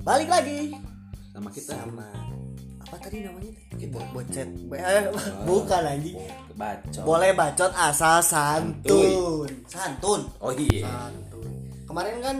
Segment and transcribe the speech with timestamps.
[0.00, 0.74] Balik lagi
[1.30, 2.06] sama kita sama
[2.82, 3.52] apa tadi namanya?
[3.78, 4.48] Kita bocet.
[4.74, 5.04] Eh,
[5.46, 6.18] Bukan anjing.
[6.58, 9.46] bacot Boleh bacot asal santun.
[9.70, 10.26] Santun.
[10.42, 11.46] oh iya Santun.
[11.86, 12.36] Kemarin kan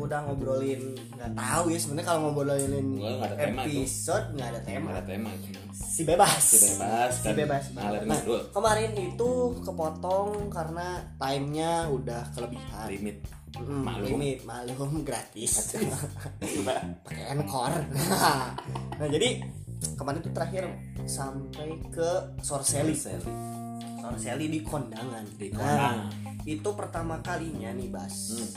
[0.00, 0.80] udah ngobrolin
[1.10, 4.88] nggak tahu ya sebenarnya kalau ngobrolin Nggak, ada tema episode nggak ada tema.
[4.90, 5.28] ada tema
[5.70, 6.42] si bebas.
[6.42, 7.64] Si bebas, si bebas.
[7.70, 10.86] ngalir Nah, kemarin itu kepotong karena
[11.16, 12.86] timenya udah kelebihan.
[12.86, 13.18] Limit.
[13.56, 14.06] Mm, Maklum.
[14.12, 15.74] limit maklum gratis.
[17.06, 17.78] Pakai encore.
[18.98, 19.42] Nah jadi
[19.94, 20.64] kemarin itu terakhir
[21.04, 23.26] sampai ke Sorcelli Seli.
[23.98, 25.22] Sorcelli di kondangan.
[25.34, 25.98] Di Nah, kondangan.
[26.44, 28.16] itu pertama kalinya nih Bas.
[28.34, 28.50] Hmm.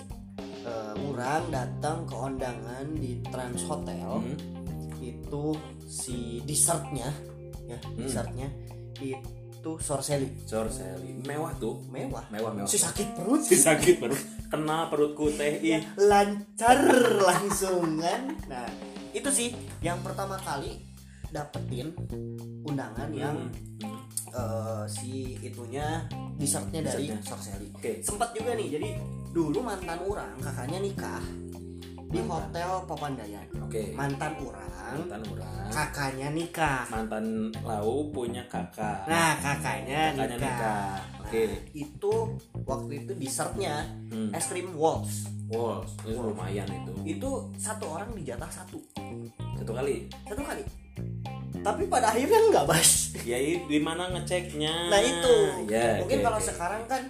[0.62, 4.38] Eh, orang datang ke kondangan di Trans Hotel Hmm.
[5.02, 7.10] itu si dessertnya
[7.66, 7.98] ya Hmm.
[7.98, 8.46] dessertnya
[8.96, 11.82] itu Sorcelli Sorcelli mewah tuh.
[11.90, 12.30] Mewah.
[12.30, 12.70] Mewah mewah.
[12.70, 13.42] Si sakit perut.
[13.42, 14.22] Si sakit perut.
[14.48, 15.58] Kena perutku teh.
[15.62, 16.78] Ya, lancar
[17.30, 18.30] langsung kan?
[18.46, 18.70] Nah
[19.12, 19.50] itu sih
[19.82, 20.78] yang pertama kali
[21.28, 21.90] dapetin
[22.62, 23.50] undangan yang
[23.82, 23.98] Hmm.
[24.30, 26.06] eh, si itunya
[26.38, 27.10] dessertnya dari.
[27.20, 28.06] Sorcelli oke.
[28.06, 28.90] Sempat juga nih jadi
[29.32, 31.24] dulu mantan orang kakaknya nikah
[32.12, 32.52] di Mantan.
[32.52, 33.48] hotel Papandayan.
[33.64, 33.96] Oke.
[33.96, 35.68] Mantan orang mantan orang.
[35.72, 36.84] kakaknya nikah.
[36.92, 37.26] Mantan
[37.64, 39.08] lau punya kakak.
[39.08, 40.84] Nah kakaknya, kakaknya nikah, nikah.
[41.00, 42.14] Nah, oke itu
[42.68, 44.36] waktu itu dessertnya hmm.
[44.36, 45.32] es krim waltz.
[45.48, 46.94] Wow itu lumayan itu.
[47.08, 48.80] Itu satu orang dijatah satu.
[49.56, 50.12] Satu kali?
[50.28, 50.64] Satu kali.
[51.62, 53.16] Tapi pada akhirnya enggak bas.
[53.24, 54.92] Ya di mana ngeceknya?
[54.92, 55.36] Nah itu.
[55.72, 56.48] Ya mungkin oke, kalau oke.
[56.52, 57.02] sekarang kan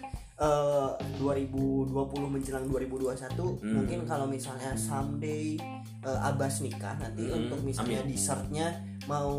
[0.41, 1.87] eh, 2020
[2.27, 3.73] menjelang 2021 Hmm.
[3.77, 5.53] mungkin kalau misalnya someday
[6.01, 8.09] eh, Abbas nikah nanti Hmm, untuk misalnya amin.
[8.09, 8.67] dessertnya
[9.05, 9.31] mau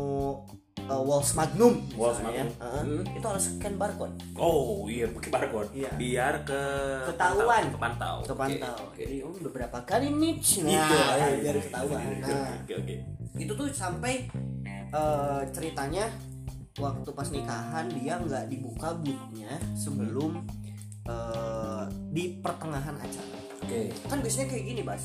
[0.79, 2.47] eh, Walls Magnum Walls Magnum.
[2.49, 3.03] eh, Hmm.
[3.09, 5.91] itu harus scan barcode Oh iya pakai barcode Iya.
[5.93, 6.61] biar ke
[7.05, 7.63] Ketahuan.
[7.69, 8.95] kepantau kepantau oke.
[8.97, 11.27] jadi oh, beberapa kali nih nah, Gitu, ya, iya.
[11.41, 12.95] biar ketahuan nah Oke oke.
[13.35, 14.13] itu tuh sampai
[14.89, 16.07] eh, ceritanya
[16.75, 20.42] waktu pas nikahan dia nggak dibuka bootnya sebelum eh,
[22.13, 23.89] di pertengahan acara Oke.
[24.05, 25.03] kan biasanya kayak gini bas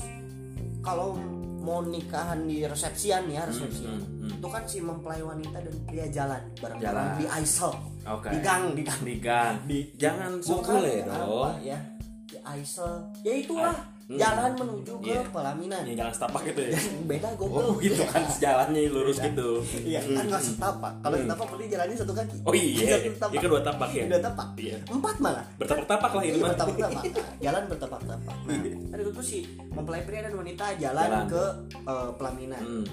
[0.78, 1.16] kalau
[1.58, 4.36] mau nikahan di resepsian ya resepsian Hmm, hmm, hmm.
[4.36, 7.18] itu kan si mempelai wanita dan pria jalan bareng-bareng Jalan.
[7.18, 7.74] di aisle
[8.06, 8.28] Oke.
[8.28, 9.54] di gang di gang Di gang.
[9.64, 11.54] Di- Jangan apa dong.
[11.62, 11.78] ya
[12.24, 13.76] di aisle ya itulah
[14.08, 14.16] Hmm.
[14.16, 15.20] jalan menuju ke Iya.
[15.28, 16.78] pelaminan Ya, jangan setapak gitu ya.
[17.10, 19.26] beda goblok Oh gitu kan jalannya lurus Beda.
[19.28, 19.48] gitu.
[19.84, 20.92] Iya, kan nggak setapak.
[20.98, 21.24] Kalau Hmm.
[21.28, 22.36] setapak berarti jalannya satu kaki.
[22.40, 22.84] Oh iya.
[22.88, 23.28] Satu tapak.
[23.28, 24.04] Iya kedua tapak ya.
[24.08, 24.48] Udah tapak.
[24.56, 24.76] Iya.
[24.88, 25.44] Empat malah.
[25.54, 27.02] Bertapak-tapak lah ini Iya, bertapak-tapak.
[27.04, 28.34] Nah, jalan bertapak-tapak.
[28.42, 28.72] Nah, Iya.
[28.88, 31.24] kan itu tuh sih mempelai pria dan wanita jalan, Jalan.
[31.28, 31.44] ke
[31.84, 32.62] eh, pelaminan.
[32.62, 32.84] Hmm.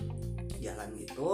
[0.58, 1.32] Jalan gitu.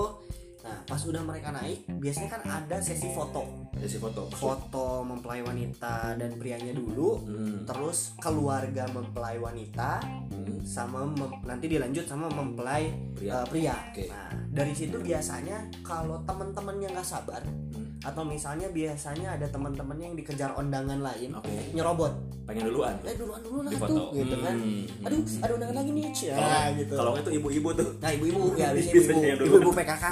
[0.62, 3.60] Nah, pas udah mereka naik, biasanya kan ada sesi foto.
[3.72, 4.28] Foto.
[4.30, 7.64] Foto mempelai wanita dan prianya dulu, Hmm.
[7.64, 10.59] terus keluarga mempelai wanita Hmm.
[10.62, 13.32] sama mem- nanti dilanjut sama mempelai Pria.
[13.34, 13.76] eh, pria.
[13.90, 14.06] Oke.
[14.06, 17.96] Nah, dari situ biasanya kalau teman-temannya nggak sabar Hmm.
[18.02, 21.72] atau misalnya biasanya ada teman-temannya yang dikejar ondangan lain Oke.
[21.72, 22.96] nyerobot, Pengen duluan.
[23.02, 24.56] eh duluan dulu lah tuh, gitu kan.
[24.58, 25.06] Hmm.
[25.06, 26.94] Aduh, ada undangan lagi nih, Nah, gitu.
[26.94, 27.90] kalau itu ibu-ibu tuh.
[27.98, 29.50] Nah ibu-ibu ya biasanya Biasanya ibu, yang dulu.
[29.50, 30.06] ibu-ibu PKK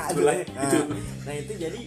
[0.50, 0.84] Nah,
[1.22, 1.81] nah itu jadi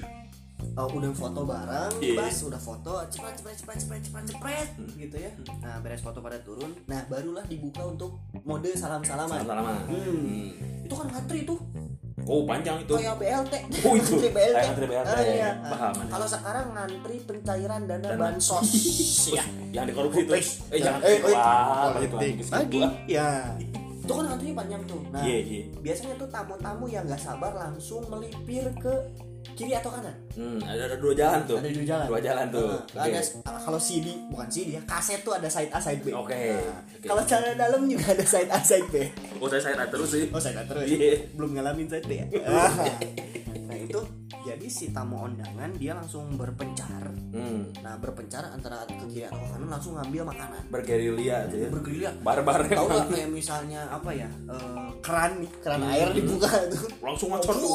[0.75, 2.15] oh, udah foto bareng, Iya.
[2.17, 5.31] bas udah foto, cepet cepet cepet cepet cepet cepet gitu ya.
[5.59, 9.39] Nah beres foto pada turun, nah barulah dibuka untuk mode salam-salaman.
[9.39, 9.75] Salam-salaman.
[9.87, 10.03] Hmm.
[10.03, 10.49] Hmm.
[10.83, 11.59] Itu kan ngantri tuh,
[12.23, 12.95] Oh panjang itu.
[12.95, 13.55] kayak BLT.
[13.83, 14.13] Oh itu.
[14.15, 14.53] ngantri BLT.
[14.53, 15.09] Kayak ngantri BLT.
[15.09, 15.51] Ah, iya.
[15.65, 15.93] Paham.
[16.07, 18.21] Kalau sekarang ngantri pencairan dana, Dana.
[18.21, 18.69] bansos.
[19.37, 19.45] ya.
[19.73, 20.33] Yang di korupsi itu.
[20.71, 21.01] Eh jangan.
[21.03, 21.35] Eh, eh.
[21.35, 22.79] Wah, Politik lagi.
[22.79, 22.81] lagi.
[23.11, 23.29] Ya.
[23.99, 25.01] Itu kan antrinya panjang tuh.
[25.11, 25.63] Nah, Iya iya.
[25.79, 28.95] biasanya tuh tamu-tamu yang nggak sabar langsung melipir ke
[29.53, 30.15] kiri atau kanan.
[30.33, 31.57] Hmm, ada, ada dua jalan tuh.
[31.61, 32.07] Ada dua jalan.
[32.09, 32.71] Dua jalan tuh.
[32.97, 33.19] Nah, Oke.
[33.19, 33.21] Ada
[33.63, 36.11] kalau CD bukan CD ya, kaset tuh ada side A side B.
[36.17, 36.33] Oke.
[36.33, 37.07] Nah, Oke.
[37.07, 38.97] Kalau celana dalam juga ada side A side B.
[39.39, 40.25] Oh saya saya terus sih.
[40.33, 40.89] Oh side A terus.
[40.89, 41.29] Iya.
[41.37, 42.27] Belum ngalamin side B ya.
[43.73, 44.01] nah itu
[44.43, 47.09] jadi si tamu undangan dia langsung berpencar.
[47.33, 47.71] Hmm.
[47.81, 50.63] Nah berpencar antara ke kiri atau ke kanan langsung ngambil makanan.
[50.69, 51.69] Bergerilya tuh ya.
[51.71, 52.11] Bergerilya.
[52.21, 55.93] Barbar Tahu nggak kayak misalnya apa ya eh, keran nih, keran Hmm.
[55.95, 56.85] air dibuka tuh.
[57.01, 57.71] Langsung ngocor tuh.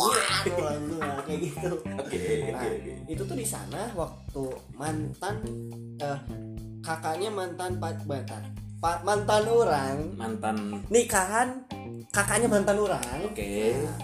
[1.00, 1.70] Nah, kayak gitu.
[1.74, 2.18] Oke
[2.52, 2.92] Nah, oke oke.
[3.08, 4.44] itu tuh di sana waktu
[4.76, 5.36] mantan
[5.98, 6.20] eh,
[6.80, 8.44] kakaknya mantan pak mantan
[8.78, 10.56] pak mantan orang Mantan.
[10.88, 11.50] nikahan
[12.10, 13.74] kakaknya mantan orang Oke.
[13.74, 13.98] Nah,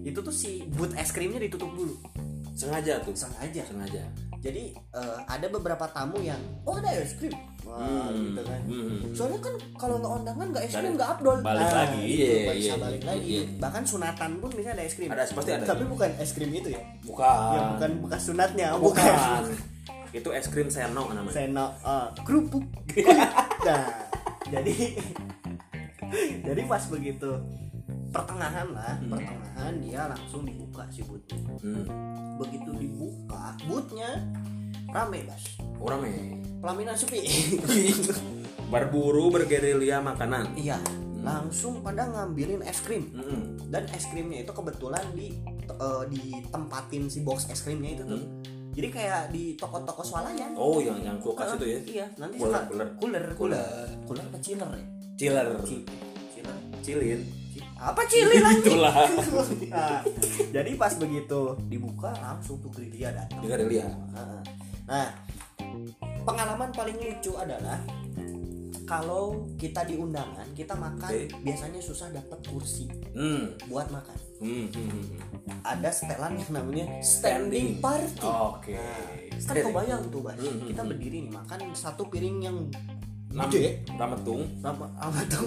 [0.00, 1.94] itu tuh si boot es krimnya ditutup dulu
[2.52, 3.14] Sengaja tuh.
[3.14, 4.02] sengaja Sengaja.
[4.38, 8.24] jadi eh, ada beberapa tamu yang oh ada es krim wah Hmm.
[8.24, 8.98] gitu kan Hmm.
[9.12, 12.64] soalnya kan kalau nggak undangan nggak es krim nggak abdol balik lagi, itu, iya, bisa
[12.64, 13.42] iya, balik iya, lagi iya.
[13.58, 15.64] bahkan sunatan pun bisa ada es krim Ada pasti ada.
[15.64, 17.38] tapi bukan es krim itu ya Bukan.
[17.52, 19.42] ya bukan bekas sunatnya Bukan.
[20.08, 21.30] Itu es krim seno namanya.
[21.30, 22.64] seno eh, kerupuk
[23.66, 23.84] nah
[24.46, 24.74] jadi
[26.46, 27.30] jadi pas begitu
[28.08, 29.10] pertengahan lah Hmm.
[29.12, 31.84] pertengahan dia langsung dibuka si bootnya Hmm.
[32.36, 34.10] begitu dibuka bootnya
[34.88, 35.44] rame bas
[35.78, 36.34] Orang eh.
[36.58, 37.20] pelaminan sepi
[38.68, 40.52] Berburu bergerilya makanan.
[40.54, 40.76] iya
[41.18, 43.58] langsung pada ngambilin es krim Mm-mm.
[43.68, 45.34] dan es krimnya itu kebetulan di
[45.66, 48.22] eh, ditempatin si box es krimnya itu tuh
[48.70, 51.78] jadi kayak di toko-toko swalayan Oh, yang yang kulkas itu ya.
[51.84, 52.88] iya nanti Cooler, cooler.
[52.94, 53.86] cooler cooler Cooler.
[54.06, 54.84] cooler apa chiller ya
[55.18, 55.46] Chiller.
[57.78, 58.74] Apa chiller lagi
[59.70, 60.02] nah,
[60.50, 63.40] jadi pas begitu dibuka langsung tuh gerilya datang.
[63.86, 64.42] Heeh.
[64.84, 65.08] nah
[66.24, 67.78] pengalaman paling lucu adalah
[68.82, 71.28] kalau kita di undangan kita makan Oke.
[71.44, 73.52] biasanya susah dapat kursi Hmm.
[73.68, 74.70] buat makan Hmm.
[74.70, 75.60] hmm, hmm.
[75.60, 78.80] ada setelan yang namanya standing party Oke.
[79.38, 80.90] kan kebayang tuh Bas Hmm, hmm, kita hmm.
[80.90, 82.58] berdiri nih makan satu piring yang
[83.28, 84.40] Nam- gede Rametung.
[84.64, 85.44] apa tuh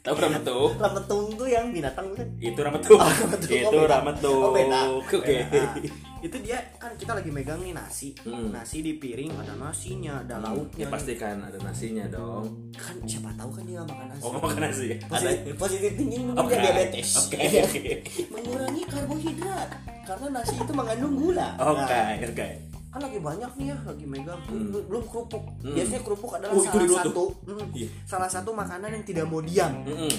[0.00, 0.70] Tahu rametung?
[0.74, 2.96] rametung tuh yang binatang kan Itu rametung.
[2.96, 3.52] Oh, rametung.
[3.52, 3.92] Oh, Itu beda.
[3.92, 4.40] rametung.
[4.40, 4.80] Oh, beda.
[4.96, 5.18] Oke.
[5.20, 5.44] Beda.
[5.52, 5.74] Nah,
[6.26, 8.50] itu dia kan kita lagi megang nih nasi Hmm.
[8.50, 12.72] nasi di piring ada nasinya ada lauknya Ya pastikan ada nasinya dong.
[12.74, 14.86] kan siapa tahu kan dia nggak makan nasi Oh, nggak makan nasi.
[14.98, 15.30] Ada.
[15.54, 16.34] positif, thinking Oke.
[16.34, 17.38] mengurangi diabetes Oke.
[17.38, 17.92] Oke.
[18.34, 19.68] mengurangi karbohidrat
[20.02, 21.92] karena nasi itu mengandung gula Oke.
[21.92, 22.48] Nah, Oke.
[22.88, 24.72] Kan lagi banyak nih ya lagi megang Hmm.
[24.72, 25.72] belum kerupuk Hmm.
[25.72, 27.88] biasanya kerupuk adalah Oh, itu salah satu hmm, Iya.
[28.02, 30.12] salah satu makanan yang tidak mau diam Mm-mm.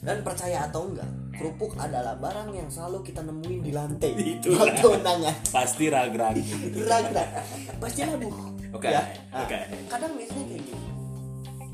[0.00, 4.58] dan percaya atau enggak kerupuk adalah barang yang selalu kita nemuin di lantai Itulah.
[4.64, 6.36] waktu undangan Pasti rag-rag.
[7.82, 8.34] pasti labuh
[8.68, 8.84] Oke.
[8.86, 9.00] Ya.
[9.32, 9.56] Nah, Oke.
[9.88, 10.87] kadang biasanya kayak gini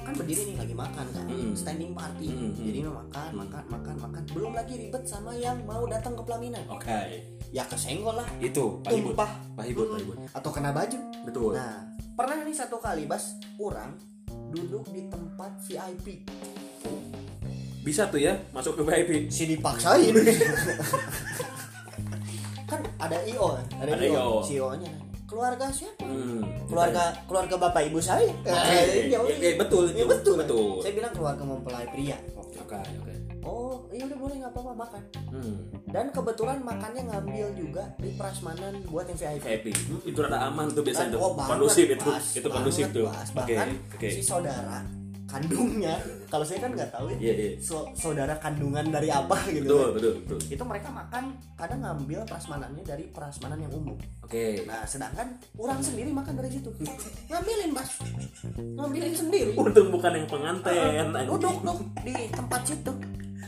[0.04, 1.52] kan berdiri nih lagi makan kan Hmm.
[1.54, 2.60] standing party Hmm, hmm.
[2.62, 7.24] jadi makan makan makan makan belum lagi ribet sama yang mau datang ke pelaminan Oke.
[7.50, 10.16] ya kesenggol lah Itu tumpah Pahibut, pahibut.
[10.30, 11.50] atau kena baju Betul.
[11.54, 13.96] nah pernah nih satu kali bas orang
[14.50, 16.06] duduk di tempat VIP
[17.80, 19.10] Bisa tuh ya masuk ke VIP.
[19.28, 20.12] si dipaksain
[22.64, 23.66] kan ada IO kan?
[23.78, 24.28] ada, Ada IO, IO.
[24.46, 24.92] IO nya
[25.34, 26.40] keluarga siapa Hmm.
[26.64, 30.78] keluarga keluarga bapak ibu saya Eh, Eh, eh, eh, betul, ya, betul Betul.
[30.78, 33.14] saya bilang keluarga mempelai pria Oke, oke.
[33.42, 35.54] oh iya udah boleh nggak apa-apa makan Hmm.
[35.86, 39.66] dan kebetulan makannya ngambil juga di prasmanan buat yang VIP VIP.
[40.06, 41.18] Itu rada aman tuh biasanya.
[41.18, 42.10] Oh, banget, kondusif itu.
[42.32, 43.04] Itu kondusif tuh.
[43.04, 43.28] Bas.
[43.28, 44.08] Oke, bahkan oke.
[44.08, 44.80] si saudara
[45.34, 45.94] kandungnya
[46.28, 47.50] kalau saya kan nggak tahu ya Iya, iya.
[47.58, 49.90] so- saudara kandungan dari apa gitu Betul, kan.
[49.92, 50.38] betul, betul.
[50.48, 54.62] itu mereka makan kadang ngambil prasmanannya dari prasmanan yang umum Oke.
[54.62, 55.26] nah sedangkan
[55.56, 56.70] orang sendiri makan dari situ
[57.26, 57.90] ngambilin bas
[58.56, 61.10] ngambilin sendiri Untung bukan yang pengantin.
[61.10, 61.26] anjing.
[61.28, 62.92] duduk duduk di tempat situ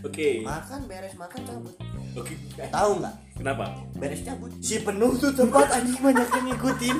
[0.02, 0.42] Oke.
[0.42, 1.74] makan beres makan cabut
[2.14, 2.34] Oke.
[2.66, 3.64] tahu nggak Kenapa?
[3.94, 6.98] beres cabut si penuh tuh tempat anjing banyak yang ngikutin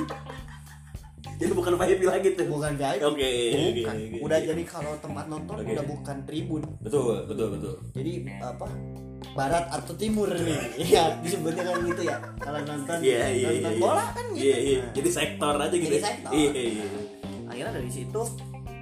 [1.41, 2.45] Jadi bukan VIP lagi tuh.
[2.49, 4.17] bukan VIP Oke, oke, bukan oke.
[4.25, 5.69] udah jadi kalau tempat nonton Oke.
[5.69, 7.75] udah bukan tribun Betul, betul, betul.
[7.93, 8.11] jadi
[8.41, 8.65] apa
[9.33, 10.61] barat atau timur nih
[10.93, 13.81] ya disebutnya kan gitu ya kalau nonton Iya, iya, nonton iya.
[13.81, 14.77] bola kan gitu Iya, iya.
[14.79, 15.85] Nah, Jadi sektor aja gitu.
[15.87, 16.03] Jadi ya?
[16.03, 16.31] sektor.
[16.31, 16.85] Iya, iya.
[17.47, 18.21] akhirnya dari situ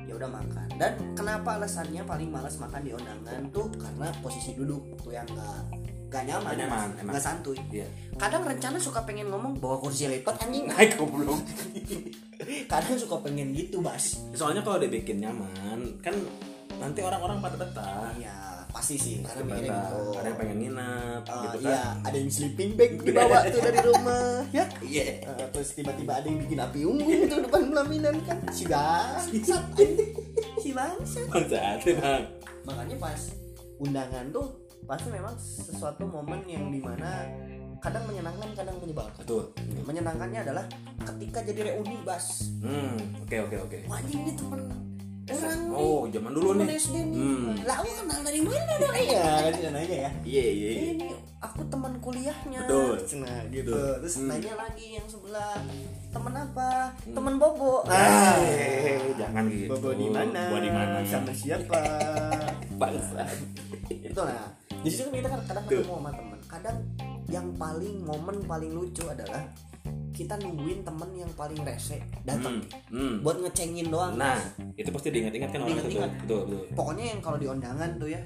[0.06, 4.81] ya udah makan dan kenapa alasannya paling malas makan di undangan tuh karena posisi duduk
[4.98, 5.60] tuh yang nggak
[6.06, 7.12] nggak nyaman Nggak nyaman, emang.
[7.12, 7.88] nggak santuy Iya.
[8.16, 11.42] kadang rencana suka pengen ngomong bawa kursi lipat anjing Naik goblok.
[12.72, 16.14] kadang suka pengen gitu bas Soalnya kalau dibikin nyaman, kan
[16.76, 18.12] nanti orang-orang pada betah.
[18.14, 18.35] iya
[18.68, 21.95] pasti sih karena mikirnya gitu Ada yang pengen nginep, Ah, gitu iya kan.
[22.04, 25.04] ada yang sleeping bag dibawa tuh dari rumah ya Iya.
[25.24, 29.64] Eh, terus tiba-tiba ada yang bikin api unggun itu depan pelaminan kan si bangsat
[30.62, 32.24] si bangsat Bangsat, Bang.
[32.64, 33.21] makanya pas
[33.78, 34.47] undangan tuh
[34.85, 37.25] pasti memang sesuatu momen yang di mana
[37.77, 39.44] kadang menyenangkan kadang menyebalkan Betul.
[39.81, 40.65] menyenangkannya adalah
[41.06, 43.77] ketika jadi reuni bas Hmm, oke oke oke.
[43.85, 44.81] wah ini temen orang
[45.73, 46.77] Oh, zaman dulu nih.
[46.77, 47.57] SD nih Hmm.
[47.65, 50.92] lah aku kenal dari mana dong iya kan dia nanya ya Iya, iya, iya.
[50.94, 51.07] ini
[51.39, 52.94] aku teman kuliahnya Betul.
[53.19, 53.94] nah gitu Betul.
[53.99, 54.30] terus Hmm.
[54.30, 55.57] nanya lagi yang sebelah
[56.07, 56.69] temen apa
[57.04, 58.37] temen bobo Ah,
[59.15, 59.73] jangan gitu.
[59.73, 60.97] bobo di mana Bobo di mana?
[61.04, 61.81] sama siapa
[62.71, 63.25] Bangsa.
[63.89, 64.45] itu nah
[64.85, 66.77] di situ kan kita kan kadang ketemu sama temen kadang
[67.25, 69.42] yang paling momen paling lucu adalah
[70.11, 73.15] kita nungguin temen yang paling rese datang Hmm, hmm.
[73.19, 74.39] buat ngecengin doang Nah,
[74.71, 75.99] itu pasti diingat-ingat kan orang itu.
[76.23, 76.61] Betul, betul.
[76.71, 78.21] pokoknya yang kalau di undangan tuh ya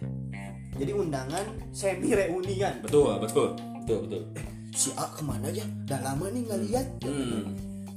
[0.75, 3.47] jadi undangan semi reuni kan Betul, betul.
[3.81, 4.21] Betul, betul.
[4.69, 7.43] si A ke mana aja udah lama nih nggak lihat Hmm.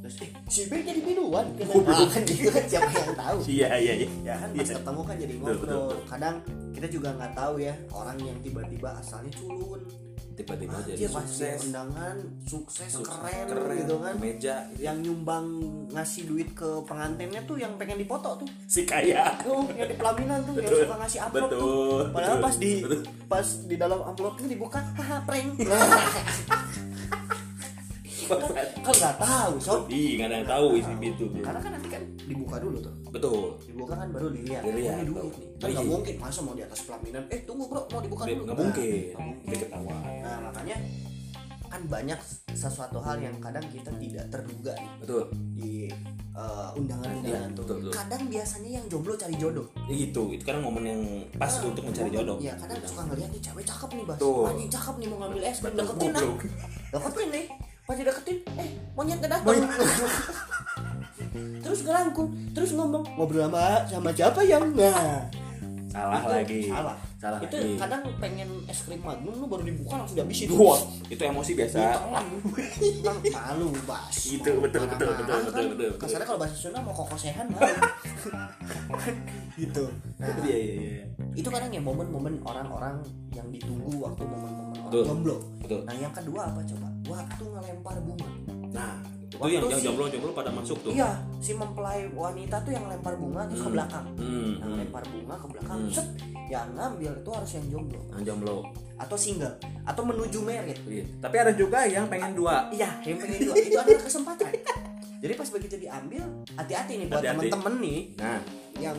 [0.02, 1.47] Terus eh, si B jadi biduan.
[1.87, 3.38] Ah, kan gitu kan siapa yang tahu?
[3.54, 4.09] Iya iya iya.
[4.23, 4.75] Ya kan pas Iya.
[4.76, 5.90] ketemu kan jadi Betul, betul, ngobrol.
[6.04, 6.37] kadang
[6.73, 9.82] kita juga nggak tahu ya orang yang tiba-tiba asalnya culun.
[10.32, 11.59] Tiba-tiba jadi pas dia sukses.
[11.62, 13.12] undangan sukses, Sukses,
[13.44, 14.14] keren, gitu kan.
[14.16, 14.56] Meja.
[14.76, 15.44] Yang nyumbang
[15.92, 18.49] ngasih duit ke pengantinnya tuh yang pengen dipoto tuh.
[18.64, 19.28] Si kaya.
[19.38, 20.82] Tuh yang di pelaminan tuh yang Betul.
[20.82, 22.09] suka ngasih amplop tuh.
[22.11, 23.00] Padahal betul, pas di betul.
[23.28, 25.52] pas di dalam amplopnya dibuka haha prank
[29.02, 31.25] nggak tahu sob Ih, nggak ada yang tahu isi itu.
[31.38, 33.42] karena kan nanti kan dibuka dulu tuh Betul.
[33.62, 35.75] dibuka kan baru dilihat Dilihat, ini duit nih kan Iya.
[35.75, 38.62] nggak mungkin masa mau di atas pelaminan eh tunggu bro mau dibuka dulu nggak Nah,
[38.62, 39.12] mungkin.
[39.12, 39.44] nggak.
[39.44, 40.00] Dia ketahuan.
[40.21, 40.76] nah makanya
[41.64, 42.21] kan banyak
[42.52, 45.23] sesuatu hal yang kadang kita tidak terduga nih Betul.
[45.52, 45.73] di
[46.30, 47.92] uh, undangan-undangan Iya, tuh betul, betul.
[47.94, 50.23] kadang biasanya yang jomblo cari jodoh Ya gitu.
[50.30, 51.00] Itu kan momen yang
[51.35, 52.37] pas Ah, untuk mencari jodoh.
[52.37, 54.18] Iya, kadang suka ngeliat nih cewek cakep nih, Bas.
[54.21, 56.21] Anjing cakep nih mau ngambil es deketin ah.
[56.21, 56.40] goblok.
[56.92, 57.47] Deketin nih.
[57.93, 59.53] Pas deketin, eh monyetnya datang.
[61.61, 62.25] terus ngerangkul,
[62.57, 64.65] terus ngomong ngobrol sama sama siapa yang?
[64.73, 65.29] Nah.
[65.93, 66.73] Salah lagi.
[66.73, 67.79] salah Salah itu lagi.
[67.79, 70.75] kadang pengen es krim magnum lu baru dibuka langsung dihabisin Wah,
[71.07, 71.79] itu emosi biasa.
[71.79, 72.26] Ditelan.
[72.99, 75.41] kan malu bas Itu, betul, betul, Marah-marah betul, kan.
[75.41, 75.91] betul, betul, betul.
[76.02, 77.75] kasarnya kalau bahasa Sunda mau kokosehan malu
[79.55, 79.85] gitu
[80.19, 81.05] nah, Iya iya iya.
[81.33, 82.99] itu kadang ya momen-momen orang-orang
[83.31, 85.05] yang ditunggu waktu momen-momen orang Betul.
[85.07, 85.81] jomblo Betul.
[85.85, 88.29] nah yang kedua apa coba waktu ngelempar bunga
[88.73, 90.91] Nah, itu Waktu yang yang si- jomblo-jomblo pada masuk tuh.
[90.91, 93.75] iya si mempelai wanita tuh yang lempar bunga terus ke Hmm.
[93.75, 94.52] belakang Hmm.
[94.57, 94.81] yang hmm.
[94.81, 95.93] lempar bunga ke belakang Hmm.
[95.93, 96.09] set
[96.52, 98.56] yang ngambil itu harus yang jomblo Yang jomblo.
[98.94, 101.04] atau single atau menuju merit Iya.
[101.18, 102.68] Tapi ada juga yang pengen dua.
[102.71, 104.52] iya yang pengen dua itu adalah kesempatan
[105.18, 108.40] jadi pas begitu diambil hati-hati nih buat temen-temen nih Nah,
[108.76, 108.97] yang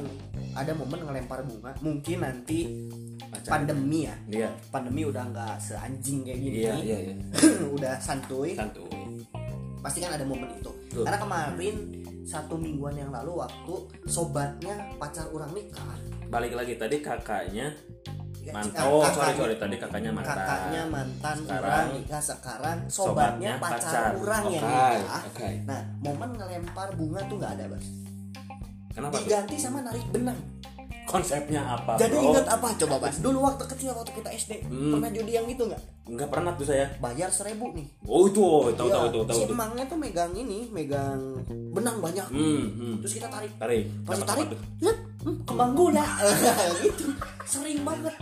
[0.54, 2.90] ada momen ngelempar bunga mungkin nanti
[3.22, 3.52] pacar.
[3.54, 4.50] pandemi ya Iya.
[4.70, 7.14] pandemi udah nggak seanjing kayak gini Iya iya iya.
[7.76, 9.22] udah santuy Santuy.
[9.80, 11.04] pasti kan ada momen itu Betul.
[11.04, 11.76] karena kemarin
[12.24, 13.76] satu mingguan yang lalu waktu
[14.08, 15.84] sobatnya pacar orang nikah
[16.34, 17.68] Balik lagi tadi kakaknya
[18.42, 18.82] ya, mantan.
[18.84, 20.34] Oh, sorry sorry tadi kakaknya mantan.
[20.36, 25.50] kakaknya mantan Sekarang- orang nikah sekarang sobatnya, pacar, orang yang Oke, nikah Oke.
[25.64, 27.86] nah momen ngelempar bunga tuh nggak ada bas
[28.90, 29.22] Kenapa tuh?
[29.24, 30.40] diganti sama narik benang
[31.04, 31.96] Konsepnya apa?
[31.96, 32.26] jadi bro?
[32.26, 34.92] ingat apa coba bas dulu waktu kecil waktu kita SD Hmm.
[34.92, 36.86] pernah judi yang gitu nggak Nggak pernah tuh saya.
[36.98, 39.36] bayar seribu nih Oh itu, oh, tahu Iya, tahu tahu tahu.
[39.36, 39.54] si tuh.
[39.54, 41.20] emangnya tuh megang ini megang
[41.70, 42.96] benang banyak Hmm, hmm.
[43.00, 43.84] terus kita tarik Tarik.
[44.04, 44.48] pas tarik
[44.80, 46.06] lihat hmm, kembang gula
[46.84, 47.06] gitu
[47.44, 48.16] sering banget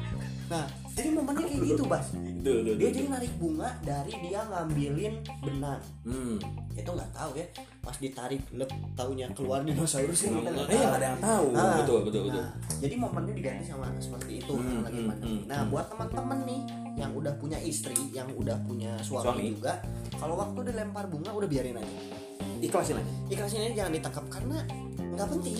[0.47, 2.07] nah jadi momennya kayak gitu bas
[2.41, 6.35] dia jadi narik bunga dari dia ngambilin benang Hmm.
[6.73, 7.45] itu nggak tahu ya
[7.79, 11.45] pas ditarik lep taunya keluar dinosaurus kan kita nggak Eh, tahu nggak ada yang tahu.
[11.53, 12.41] Ah, betul, betul, betul.
[12.41, 15.29] nah, jadi momennya diganti sama seperti itu Hmm, lagi hmm, pandemi.
[15.31, 15.69] hmm, nah hmm.
[15.69, 16.61] buat teman-teman nih
[16.97, 19.43] yang udah punya istri yang udah punya suami, Suami.
[19.51, 19.73] juga
[20.11, 21.95] kalau waktu dilempar bunga udah biarin aja
[22.59, 23.13] Ikhlasin aja.
[23.27, 24.57] ikhlasin aja jangan ditangkap karena
[25.11, 25.59] nggak penting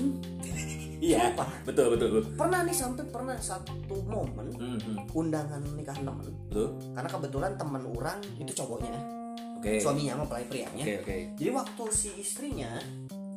[1.02, 1.34] Iya.
[1.34, 1.46] Apa?
[1.66, 2.32] Betul, betul, betul.
[2.36, 4.98] pernah nih sampai pernah satu momen Hmm, hmm.
[5.12, 6.68] undangan nikahan temen Betul.
[6.94, 8.94] karena kebetulan temen orang itu cowoknya
[9.58, 9.78] Oke.
[9.78, 11.18] suaminya mempelai prianya Oke, oke.
[11.36, 12.70] jadi waktu si istrinya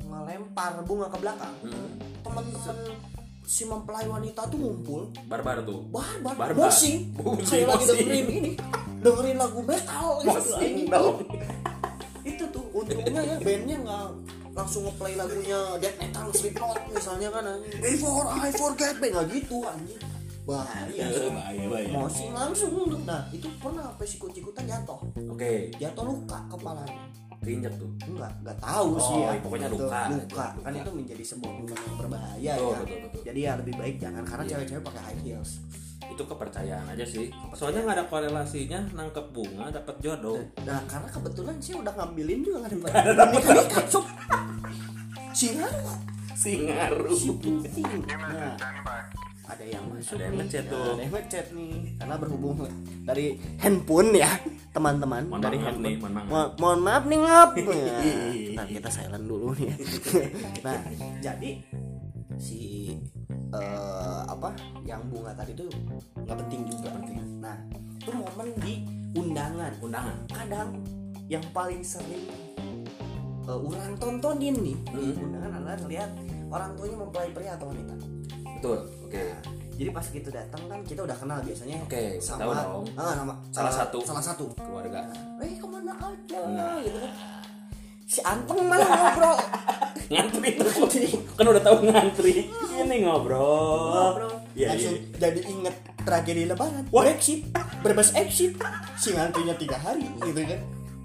[0.05, 1.89] ngelempar bunga ke belakang Hmm.
[2.21, 2.77] temen-temen
[3.43, 5.85] si mempelai wanita tuh ngumpul Barbar tuh.
[5.87, 6.69] barbar Barbar.
[6.69, 8.53] mosing Mosing, kayak lagi dengerin ini
[9.01, 10.53] dengerin lagu metal gitu
[12.25, 14.07] itu tuh untungnya ya bandnya nggak
[14.55, 19.59] langsung ngeplay lagunya death metal Slipknot misalnya kan anjing before I forget me nggak gitu
[19.63, 19.99] anjing
[20.45, 21.89] bahaya Iya, bahaya, bahaya.
[21.91, 22.71] mosing langsung
[23.03, 27.01] nah itu pernah sampai sikut-sikutan jatuh Oke, jatuh luka kepalanya
[27.41, 27.89] keinjak tuh.
[28.07, 29.31] enggak enggak tahu Oh, sih ya.
[29.39, 29.77] pokoknya Gitu.
[29.81, 30.01] luka.
[30.09, 33.21] luka kan itu menjadi sebuah momen yang berbahaya Betul, ya betul, betul.
[33.25, 34.51] jadi ya lebih baik jangan karena Iya.
[34.55, 35.51] cewek-cewek pakai high heels
[36.15, 37.27] Itu kepercayaan aja sih.
[37.53, 40.39] Soalnya nggak ada korelasinya nangkep bunga dapat jodoh.
[40.63, 44.07] nah karena kebetulan sih udah ngambilin juga nggak ada nikah nikah sob
[45.33, 45.99] singaruh
[46.35, 47.11] Singaruh.
[47.13, 48.55] si penting nah
[49.45, 50.87] ada yang masuk Ada yang ngechat Nah, tuh.
[50.89, 52.57] ada yang ngechat nih karena berhubung
[53.03, 54.31] dari handphone ya
[54.71, 56.27] teman-teman Mohon dari maaf handphone nih, mohon maaf.
[56.27, 57.51] Mo- mohon maaf nih ngap
[58.57, 59.77] nah kita silent dulu nih ya.
[60.67, 60.79] nah
[61.21, 61.51] jadi
[62.37, 62.95] si
[63.53, 64.49] eh, apa
[65.35, 65.69] tadi tuh
[66.17, 67.57] nggak penting juga penting nah
[67.97, 68.75] itu momen di
[69.15, 70.17] undangan Undangan.
[70.29, 70.69] kadang
[71.25, 72.25] yang paling sering
[73.41, 75.15] eh, orang tontonin nih Hmm.
[75.21, 76.11] undangan adalah lihat
[76.47, 77.95] orang tuanya mempelai pria atau wanita
[78.55, 78.81] Betul.
[79.03, 79.21] Oke.
[79.21, 79.41] Nah,
[79.75, 82.85] jadi pas gitu datang kan kita udah kenal biasanya Oke, sama tahu dong.
[82.97, 83.99] ah, nama Salah eh, satu.
[84.01, 85.05] salah satu Keluarga.
[85.37, 86.81] eh ke mana aja Nah.
[86.81, 87.13] gitu kan
[88.05, 89.37] si anteng malah ngobrol
[90.13, 90.69] Ngantri tuh.
[91.35, 92.49] kan udah tahu ngantri.
[92.75, 93.89] Ini ngobrol.
[93.91, 95.17] ngobrol Iya, langsung iya.
[95.19, 97.05] jadi inget tragedi lebaran Wah.
[97.11, 97.41] exit
[97.83, 98.55] berbes exit
[98.95, 100.61] si ngantrinya tiga hari gitu kan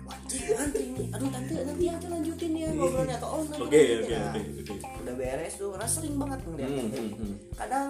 [0.06, 3.82] Wah, Cing, antri nih aduh tante nanti aja lanjutin ya ngobrolnya atau oh nanti oke
[3.82, 3.98] ya.
[4.02, 4.74] oke oke.
[5.02, 7.24] udah beres tuh karena sering banget ngeliat Hmm, kayak hmm, gitu.
[7.26, 7.36] hmm.
[7.58, 7.88] kadang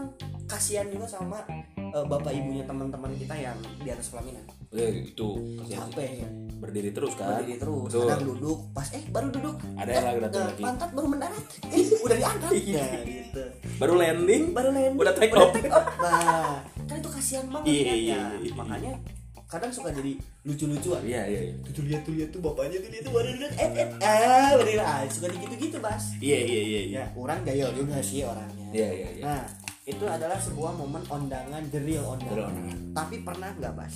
[0.48, 1.40] kasihan juga sama
[1.76, 5.30] eh, bapak ibunya teman-teman kita yang di atas pelaminan Ya itu
[5.66, 7.40] capek ya berdiri terus kan.
[7.40, 8.06] berdiri terus Betul.
[8.06, 10.62] kadang duduk pas eh baru duduk Ada yang lagi datang eh, lagi.
[10.62, 12.84] pantat baru mendarat eh udah diangkat Iya.
[12.84, 13.44] nah gitu
[13.80, 14.44] Baru landing.
[14.52, 15.52] baru landing Udah take off.
[15.52, 18.22] take off nah kan itu kasihan banget Iya, kan, iya, ya.
[18.38, 18.54] iya.
[18.54, 18.94] makanya
[19.48, 20.12] kadang suka jadi
[20.44, 21.54] lucu-lucuan Iya iya iya.
[21.66, 24.78] tuh lihat tuh lihat tuh bapaknya tuh dia tuh baru duduk eh eh ah bener
[24.80, 27.00] ah suka gitu gitu bas Iya iya iya iya.
[27.00, 29.24] ya orang gayel juga sih orangnya Iya iya iya.
[29.24, 29.42] nah
[29.82, 32.78] itu adalah sebuah momen undangan the real Real undangan undangan.
[32.94, 33.96] tapi pernah nggak bas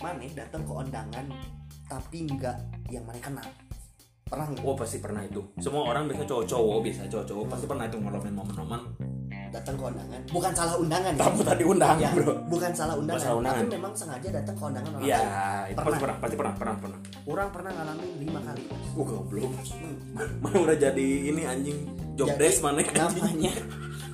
[0.00, 1.26] mana datang ke undangan
[1.84, 2.56] tapi nggak
[2.88, 3.48] yang mana kenal
[4.24, 5.42] pernah nggak Oh pasti pernah itu.
[5.58, 8.82] Semua orang biasa cowok-cowok, biasa cowok-cowok pasti pernah itu ngalamin momen-momen.
[9.50, 11.22] datang ke undangan bukan salah undangan ya.
[11.26, 12.38] Kamu tadi undang Ya, bro.
[12.46, 13.58] bukan salah undangan, Bukan salah undangan.
[13.58, 15.26] tapi memang sengaja datang ke undangan orang Iya, lain.
[15.26, 15.82] itu Pernah.
[15.82, 16.98] pasti pernah, pasti pernah, pernah, pernah.
[17.26, 18.86] orang pernah ngalamin lima kali Bas.
[18.94, 19.50] Uh, goblok.
[19.50, 19.96] Hmm.
[20.38, 21.78] Mana udah jadi ini anjing
[22.14, 23.52] job Jadi, desk mana namanya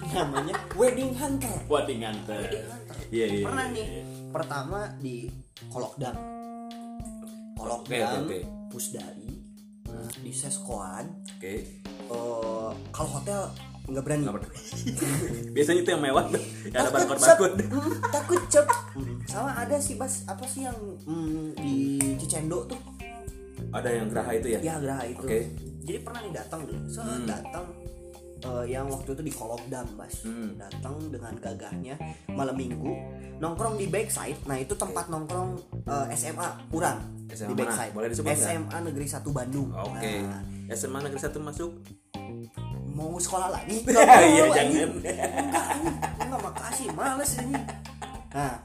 [0.09, 2.41] namanya wedding hunter Wedding hunter.
[2.41, 2.97] Wedding hunter.
[3.13, 3.45] Iya iya.
[3.45, 3.87] pernah iya, nih.
[4.37, 5.33] Pertama di
[5.67, 8.39] kolokdam Oke, kolokdam oke, oke.
[8.69, 9.25] pusdai
[9.87, 11.55] nah, di seskoan Oke.
[11.87, 13.49] eh, kalau hotel
[13.87, 14.27] nggak berani.
[15.55, 16.27] Biasanya itu yang mewah.
[16.75, 17.55] Ya ada Takut, barcode-barcode.
[17.55, 17.71] Sob.
[17.71, 18.67] Hmm, takut cep
[19.25, 20.75] sama ada sih bas apa sih yang
[21.07, 21.75] hmm, di
[22.19, 22.81] Cicendo tuh
[23.71, 24.61] Ada yang geraha itu ya?
[24.61, 25.41] ya geraha itu Oke.
[25.81, 27.25] jadi pernah nih datang dulu so Hmm.
[27.25, 27.65] datang
[28.47, 30.55] eh, yang waktu itu di Kolokdam bas Hmm.
[30.55, 31.99] datang dengan gagahnya
[32.31, 32.93] malam minggu
[33.37, 37.61] nongkrong di backside nah itu tempat nongkrong eh, SMA kurang SMA di mana?
[37.61, 38.39] backside Boleh disebut nggak?
[38.41, 40.13] SMA Negeri 1 Bandung Oke.
[40.23, 41.71] Nah, SMA negeri satu masuk?
[42.89, 44.89] mau sekolah lagi Iya, Mau, jangan.
[44.89, 45.69] enggak
[46.17, 47.61] enggak makasih males ini
[48.29, 48.57] nah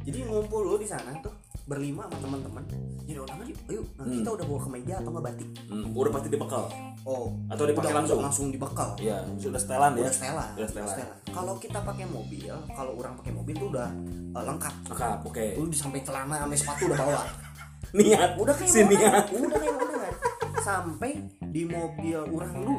[0.00, 1.32] jadi ngumpul dulu di sana tuh
[1.70, 2.62] berlima sama teman-teman
[3.06, 4.14] jadi orang aja ayo nah, Hmm.
[4.16, 6.64] kita udah bawa kemeja atau nggak batik Hmm, udah pasti dibekal.
[7.02, 8.18] oh Atau dipakai udah, langsung?
[8.18, 10.00] udah langsung dibekal Iya, sudah setelan ya.
[10.00, 10.96] udah setelan Udah setelan.
[11.30, 13.88] kalau kita pakai mobil kalau orang pakai mobil tuh udah
[14.30, 15.44] eh, lengkap Lengkap, oke.
[15.56, 17.20] lu sampai celana sampai sepatu udah bawa
[17.96, 18.30] Niat.
[18.36, 19.24] udah kayak si niat.
[19.30, 20.14] udah kayak mau kan
[20.60, 21.10] sampai
[21.40, 22.76] di mobil orang dulu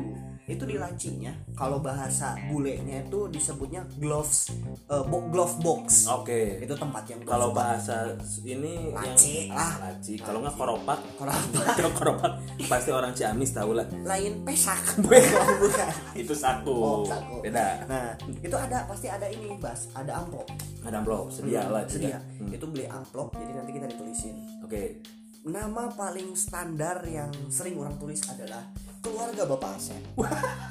[0.51, 4.51] itu di lacinya kalau bahasa bulenya itu disebutnya gloves
[4.85, 6.59] eh, bo- glove box Oke.
[6.59, 8.11] itu tempat yang Kalau bahasa
[8.41, 9.73] ini Laci yang lah.
[9.81, 10.13] laci.
[10.17, 11.33] Kalau nggak koropak, Kalau
[11.71, 12.31] kalau koropak
[12.65, 13.87] pasti orang Ciamis tahu lah.
[14.03, 16.73] lain pesak bukan Itu satu.
[16.73, 17.39] Oh, satu.
[17.39, 17.85] Beda.
[17.85, 20.45] nah itu ada pasti ada ini bas ada amplop
[20.81, 21.81] Ada amplop, sedia lah.
[21.81, 22.19] itu sedia.
[22.37, 22.49] Hmm.
[22.49, 24.99] itu beli amplop jadi nanti kita ditulisin Oke.
[25.41, 28.61] Nama paling standar yang sering orang tulis adalah
[29.01, 29.97] keluarga Bapak Asep,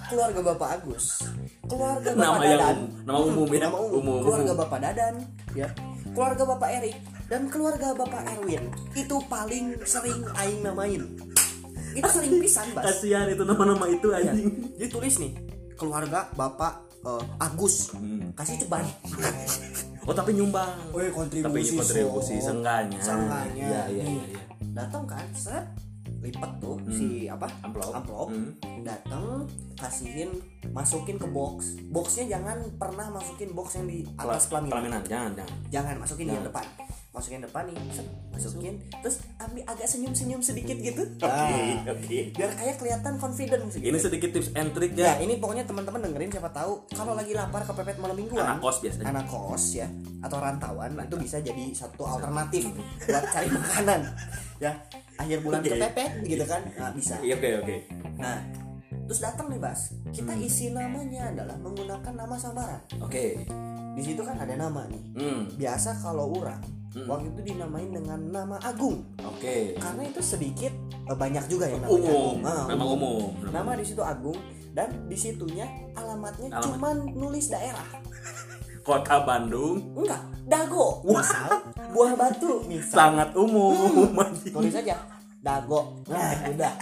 [0.06, 1.26] keluarga Bapak Agus,
[1.66, 3.60] keluarga Bapak Nama yang Dadan, umum, nama umum ya.
[3.60, 4.62] nama umum, Umum, keluarga umum.
[4.62, 5.14] Bapak Dadan,
[5.52, 5.68] ya,
[6.08, 8.62] keluarga Bapak Erik dan keluarga Bapak Erwin
[8.94, 11.02] itu paling sering aing namain.
[11.90, 12.86] Itu sering pisan bas.
[12.86, 14.70] Kasihan itu nama-nama itu Ya, anjing.
[14.78, 15.32] Jadi tulis nih
[15.74, 18.30] keluarga Bapak eh, Agus Hmm.
[18.30, 18.86] kasih ceban.
[20.00, 20.70] Oh tapi nyumbang.
[20.90, 22.46] Woi kontribusi, Tapi kontribusi sob.
[22.46, 22.98] seenggaknya.
[23.00, 23.64] Seenggaknya.
[23.66, 24.22] Iya iya iya.
[24.22, 24.42] iya.
[24.70, 25.64] Datang kan set
[26.20, 26.90] lipat tuh Hmm.
[26.90, 27.92] si apa Amplop.
[27.92, 28.52] amplop Hmm.
[28.80, 30.30] datang kasihin
[30.68, 35.56] masukin ke box boxnya jangan pernah masukin box yang di atas pelaminan Pelaminan, jangan jangan.
[35.70, 36.48] jangan masukin di yang Jangan.
[36.50, 36.66] depan
[37.10, 42.18] masukin depan nih set, masukin terus ambil agak senyum senyum sedikit gitu Oke Nah, oke.
[42.32, 43.82] biar kayak kelihatan confident gitu.
[43.82, 45.14] Ini sedikit tips and trick ya ya.
[45.20, 49.10] ini pokoknya teman-teman dengerin siapa tahu kalau lagi lapar kepepet malam mingguan Anak kos biasanya.
[49.10, 52.70] anak kos ya atau rantauan itu bisa jadi satu alternatif
[53.00, 54.00] buat cari makanan
[54.58, 54.72] ya
[55.16, 55.74] akhir bulan Oke.
[55.74, 57.76] kepepet gitu kan nah, bisa Iya oke oke.
[58.16, 58.38] nah
[59.02, 60.46] terus datang nih bas kita Hmm.
[60.46, 63.42] isi namanya adalah menggunakan nama samaran Oke.
[63.90, 65.42] di situ kan ada nama nih Hmm.
[65.52, 67.06] biasa kalau orang Hmm.
[67.06, 69.78] waktu itu dinamain dengan nama Agung Oke.
[69.78, 72.10] karena itu sedikit eh, banyak juga yang namanya Umum.
[72.10, 72.38] Agung.
[72.42, 73.22] Ah, Memang umum.
[73.46, 74.34] nama di situ Agung
[74.70, 76.66] dan di situnya alamatnya Alamat.
[76.66, 77.86] cuman nulis daerah
[78.80, 84.10] Kota Bandung enggak dago misal buah batu misal sangat umum.
[84.12, 84.50] anjing.
[84.56, 84.98] tulis aja
[85.38, 86.74] dago nah udah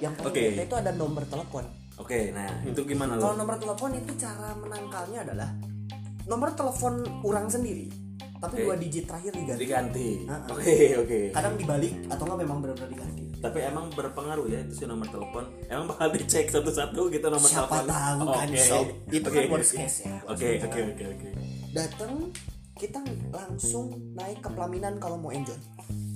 [0.00, 0.32] yang Oke.
[0.48, 1.64] bete itu ada nomor telepon
[1.94, 3.38] Oke, nah itu gimana kalau lo?
[3.38, 5.50] nomor telepon itu cara menangkalnya adalah
[6.24, 7.86] nomor telepon orang sendiri
[8.44, 8.62] tapi Oke.
[8.62, 10.08] dua digit terakhir diganti Diganti.
[10.46, 11.18] Oke oke.
[11.32, 15.44] kadang dibalik atau enggak memang benar-benar diganti Tapi emang berpengaruh ya itu si nomor telepon.
[15.66, 17.88] Emang bakal dicek satu-satu gitu nomor siapa telepon.
[17.88, 18.60] tahu kan Oke.
[18.62, 19.52] sob itu Oke, kan oke.
[19.52, 21.28] worst case ya Oke oke oke oke.
[21.70, 22.12] datang
[22.74, 25.54] kita langsung naik ke pelaminan kalau mau enjoy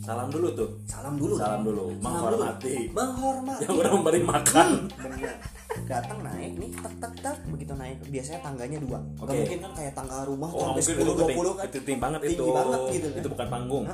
[0.09, 0.69] Salam dulu tuh.
[0.83, 1.85] salam dulu Salam dulu.
[1.93, 2.73] Salam Menghormati.
[2.81, 2.97] dulu.
[2.97, 4.69] menghormati Yang udah memberi makan.
[4.89, 5.37] Bener.
[5.85, 9.37] datang naik nih tak tak tak begitu naik biasanya tangganya dua Gak Oke.
[9.39, 12.01] mungkin kan kayak tangga rumah Oh sampai mungkin 10 itu 20 tinggi, kan itu tinggi
[12.01, 12.45] banget Tinggi itu.
[12.51, 13.19] banget gitu kan.
[13.19, 13.85] Itu bukan panggung.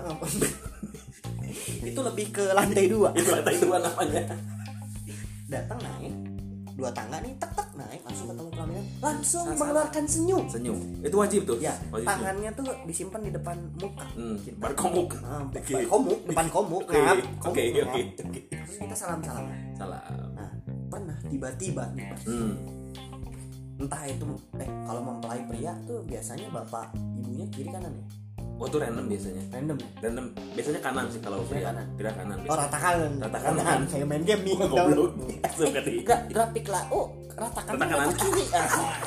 [1.84, 4.22] Itu lebih ke lantai dua itu lantai dua namanya
[5.46, 6.14] datang naik
[6.84, 10.44] dua tangga nih tek tek naik langsung ketemu pelaminan langsung mengeluarkan senyum.
[10.52, 10.78] Senyum.
[11.00, 14.06] Itu wajib tuh ya wajib tangannya tuh disimpan di depan muka.
[14.12, 15.08] Hmm, kita berkomuk.
[15.24, 15.64] Ah, Oke.
[15.64, 17.56] depan komuk depan komuk Oke, oke, komuk,
[18.20, 19.18] oke, terus kita salam.
[19.24, 20.02] Salaman salah
[20.36, 20.50] nah
[20.92, 22.22] pernah tiba-tiba nih Bas.
[22.28, 22.52] hmm.
[23.82, 24.26] entah itu
[24.62, 28.06] eh kalau mempelai pria tuh biasanya bapak ibunya kiri kanan ya
[28.54, 29.42] oh itu random biasanya?
[29.50, 29.88] Random ya?
[30.00, 30.24] Random.
[30.52, 31.86] Biasanya kanan sih kalau Biasanya pria kanan.
[31.94, 32.36] pria kanan.
[32.44, 33.12] Oh rata kanan.
[33.18, 33.78] Rata kanan.
[33.86, 35.10] kayak main game nih goblok.
[35.42, 36.84] Ke eh, di- gra- grafik lah.
[36.88, 38.14] Oh rata kanan Rata kanan.
[38.14, 38.44] kiri.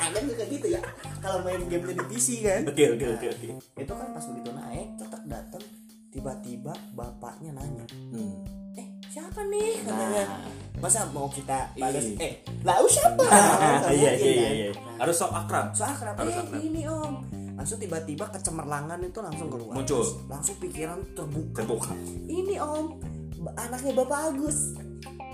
[0.08, 0.80] Kan juga gitu ya.
[1.18, 2.60] Kalau main game di PC kan?
[2.64, 3.46] Oke oke oke oke.
[3.74, 5.64] itu kan pas begitu naik tetap datang
[6.08, 7.84] tiba-tiba bapaknya nanya.
[8.08, 8.36] Hmm.
[8.74, 9.80] eh siapa nih?
[9.82, 10.24] Katanya.
[10.24, 10.52] Nah.
[10.78, 12.22] masa mau kita balas Iya.
[12.22, 12.32] eh
[12.62, 13.18] lau siapa?
[13.18, 14.68] Nggak iya iya iya iya.
[14.70, 15.72] Nah, harus sok akrab.
[15.72, 16.14] so akrab.
[16.14, 16.60] Harus eh akrab.
[16.60, 17.14] ini om
[17.58, 19.74] langsung tiba-tiba kecemerlangan itu langsung keluar.
[19.74, 20.06] Muncul.
[20.24, 21.58] langsung pikiran terbuka.
[21.58, 21.92] Terbuka.
[22.24, 23.02] Ini om
[23.52, 24.78] anaknya bapak Agus.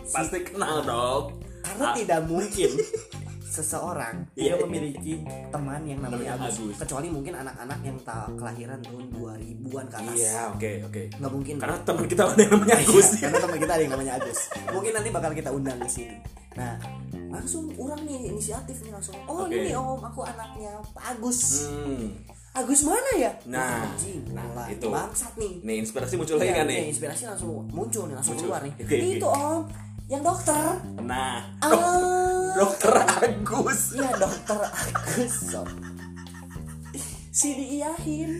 [0.06, 1.36] Pasti kenal dong.
[1.60, 1.94] Karena Ah.
[1.94, 2.70] tidak mungkin
[3.54, 4.56] seseorang Iya.
[4.56, 5.12] dia memiliki
[5.48, 6.58] teman yang namanya Agus.
[6.58, 6.76] Agus.
[6.76, 10.16] kecuali mungkin anak-anak yang tak kelahiran tahun 2000-an ke atas.
[10.18, 11.02] Iya oke oke.
[11.14, 11.54] Nggak mungkin.
[11.56, 13.06] Karena teman kita ada yang namanya Agus.
[13.10, 14.38] Iya, karena teman kita ada yang namanya Agus.
[14.66, 16.16] Mungkin nanti bakal kita undang ke sini.
[16.54, 16.72] Nah
[17.34, 19.52] langsung orang nih inisiatif nih langsung oh Oke.
[19.52, 22.06] ini om aku anaknya Pak Agus hmm.
[22.54, 24.86] Agus mana ya Nah, Anjing, nah, mulai itu.
[24.86, 28.34] bangsat nih nih inspirasi muncul lagi Iya, kan nih, nih inspirasi langsung muncul nih langsung
[28.34, 28.46] Muncul.
[28.48, 28.94] keluar nih oke.
[28.94, 29.60] itu om
[30.04, 30.64] yang dokter
[31.02, 35.66] nah ah dokter Agus iya dokter Agus sob.
[37.30, 38.30] si diiyahin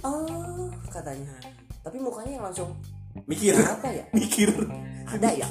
[0.00, 1.34] oh katanya
[1.78, 2.72] tapi mukanya yang langsung
[3.28, 3.54] mikir.
[3.56, 4.04] Apa ya?
[4.12, 4.50] Mikir.
[5.08, 5.46] Ada ya?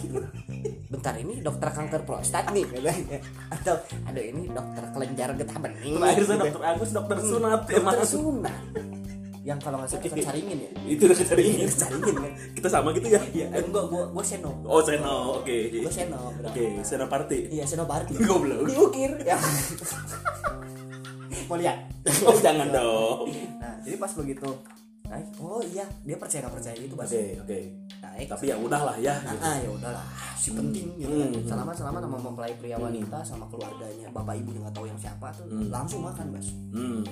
[0.89, 3.19] Bentar ini dokter kanker prostat nih katanya.
[3.53, 3.75] Atau
[4.09, 5.93] aduh ini dokter kelenjar getah bening.
[5.97, 8.63] Terakhir saya dokter Agus dokter sunat emang dokter sunat.
[9.41, 10.71] Yang kalau nggak salah dokter caringin ya?
[10.85, 12.33] Itu udah kecaringin Dokter caringin kan.
[12.53, 13.21] Kita sama gitu ya?
[13.33, 14.51] Ya eh, gua gua gua seno.
[14.65, 15.57] Oh seno oke.
[15.81, 17.37] Gua seno oke seno party.
[17.49, 18.13] Iya seno party.
[18.21, 18.69] Goblok.
[18.69, 19.37] diukir ya.
[21.49, 21.77] Mau lihat?
[22.25, 23.33] Oh jangan dong.
[23.57, 24.49] Nah jadi pas begitu
[25.11, 25.27] naik.
[25.37, 25.83] Oh iya.
[26.01, 27.59] Dia percaya nggak percaya itu oke pasti oke.
[28.01, 28.27] Naik.
[28.27, 30.03] Tapi ya udahlah ya Nah, ah ya udahlah.
[30.33, 31.29] Si penting gitu Hmm.
[31.29, 31.43] kan.
[31.45, 35.45] Selama selama sama mempelai pria wanita sama keluarganya, bapak ibu nggak tahu yang siapa tuh
[35.45, 35.67] Hmm.
[35.67, 36.47] langsung makan, Bas.
[36.71, 37.03] hmm.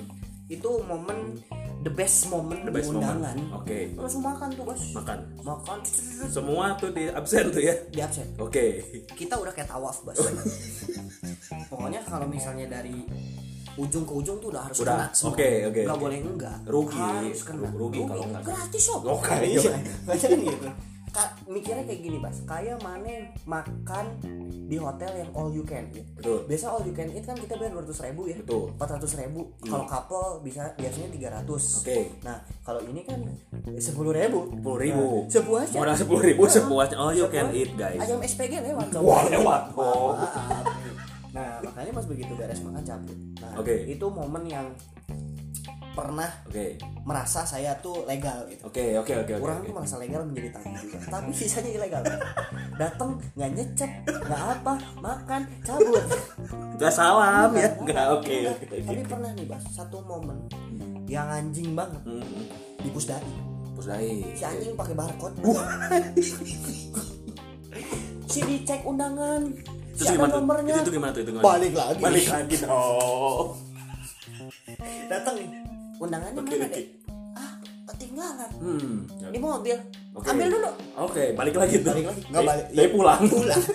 [0.50, 1.38] Itu momen
[1.80, 3.06] the best moment the di best moment.
[3.14, 3.36] undangan.
[3.54, 3.78] oke.
[3.94, 4.82] Langsung makan tuh, Bas.
[4.90, 5.18] makan.
[5.40, 5.78] Makan.
[6.26, 7.74] Semua tuh di absen tuh ya?
[7.86, 8.26] Di absen.
[8.34, 8.66] oke.
[9.12, 10.18] Kita udah kayak tawaf, Bas.
[11.66, 13.06] Pokoknya kalau misalnya dari
[13.80, 15.30] ujung ke ujung tuh udah harus Udah, kena semua.
[15.32, 16.02] oke, oke, Nggak oke.
[16.02, 16.56] boleh enggak.
[16.64, 17.00] Rugi.
[17.00, 17.68] Harus kena.
[17.72, 18.42] Rugi kalau enggak.
[18.44, 19.00] Gratis, sob.
[19.02, 19.58] Oke, Iya.
[19.58, 19.72] oke.
[20.04, 20.68] Baca kan gitu.
[21.10, 22.38] Ka- mikirnya kayak gini, Bas.
[22.44, 23.10] Kayak mana
[23.44, 24.06] makan
[24.70, 26.06] di hotel yang all you can eat.
[26.14, 29.50] betul biasa all you can eat kan kita bayar 200 ribu ya betul 400 ribu
[29.60, 31.42] kalau couple bisa biasanya 300
[31.82, 33.18] oke nah kalau ini kan
[33.66, 34.62] 10 ribu 10.000.
[34.78, 39.26] ribu sepuasnya modal sepuluh ribu sepuasnya all you can eat guys ayam SPG lewat wah
[39.26, 40.62] lewat oh nah
[41.80, 43.16] makanya pas begitu beres makan cabut.
[43.40, 43.88] Nah Oke.
[43.88, 44.68] itu momen yang
[45.96, 46.76] pernah oke.
[47.08, 48.68] merasa saya tuh legal gitu.
[48.68, 49.66] Oke oke oke oke orang oke.
[49.72, 52.04] tuh merasa legal menjadi tamu juga tapi sisanya ilegal.
[52.76, 56.04] Datang nggak nyecek nggak apa makan cabut.
[56.76, 57.72] Gak salam ya?
[57.80, 58.56] Nggak oke enggak.
[58.60, 58.76] oke oke.
[58.84, 60.36] tapi pernah nih bas satu momen
[61.08, 62.04] yang anjing banget.
[62.04, 62.44] Hmm,
[62.76, 63.24] di pusdai.
[63.72, 65.40] Pusdai si anjing pakai barcode.
[68.30, 69.42] Si dicek undangan
[69.90, 70.74] itu si ada gimana nomornya?
[70.74, 71.44] Itu, itu gimana tuh itu gimana?
[71.44, 72.00] balik lagi.
[72.00, 73.48] Balik lagi dong.
[75.06, 75.48] Datang nih.
[76.00, 76.86] Undangannya Oke, mana deh
[77.36, 77.52] ah
[77.92, 78.50] ketinggalan.
[78.56, 78.94] Hmm
[79.30, 79.76] di mobil.
[80.14, 80.26] Oke.
[80.26, 80.70] ambil dulu.
[80.98, 81.92] Oke balik lagi tuh.
[81.92, 82.20] Balik lagi.
[82.26, 82.66] Nggak Dari- balik.
[82.72, 83.20] dari pulang.
[83.26, 83.62] pulang.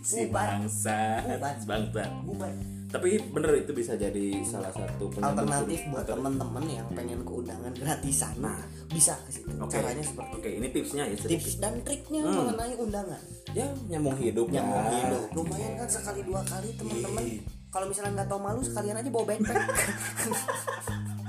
[0.00, 1.22] Si bangsa
[1.62, 2.50] bangsa bubar
[2.90, 8.34] tapi bener itu bisa jadi salah satu alternatif buat temen-temen yang pengen ke undangan gratisan
[8.36, 8.58] Nah.
[8.86, 9.70] bisa ke situ Oke.
[9.72, 12.34] caranya seperti Oke, ini tipsnya ya tips dan triknya Hmm.
[12.44, 14.62] mengenai undangan Ya nyambung hidup ya.
[14.62, 17.40] hidup lumayan kan sekali dua kali teman-teman Iya.
[17.68, 19.58] kalau misalnya nggak tahu malu sekalian aja bawa backpack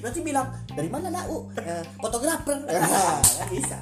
[0.00, 3.76] nanti bilang dari mana lau Eh, fotografer Ah, kan bisa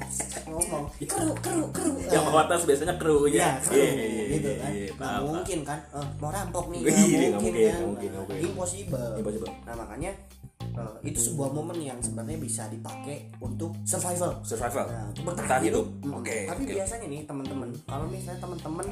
[0.45, 3.51] ngomong keru keru keru Yang bawa tas biasanya kru ya ya.
[3.59, 6.79] keru Iya, iya, gitu iya, kan iya, nggak paham, mungkin kan Eh, mau rampok nih
[6.79, 8.37] nggak mungkin mungkin, kan mungkin, Nah, mungkin.
[8.43, 9.51] impossible Impossible.
[9.63, 10.11] nah makanya
[10.59, 14.85] eh, itu sebuah momen yang sebenarnya bisa dipakai untuk survival Survival.
[14.85, 15.85] Nah, untuk Bertahan hidup.
[15.85, 16.05] hidup.
[16.05, 16.17] Hmm.
[16.17, 16.73] Oke, Tapi oke.
[16.75, 18.87] biasanya nih teman-teman, kalau misalnya teman-teman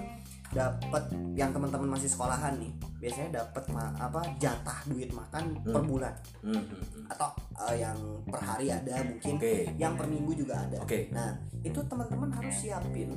[0.55, 1.03] dapat
[1.35, 2.71] yang teman-teman masih sekolahan nih,
[3.03, 7.05] biasanya dapat apa jatah duit makan per bulan Hmm, hmm, hmm.
[7.11, 7.29] atau
[7.67, 9.67] eh, yang per hari ada mungkin, Oke.
[9.75, 10.79] yang per minggu juga ada.
[10.79, 11.11] Oke.
[11.11, 13.11] Nah, itu teman-teman harus siapin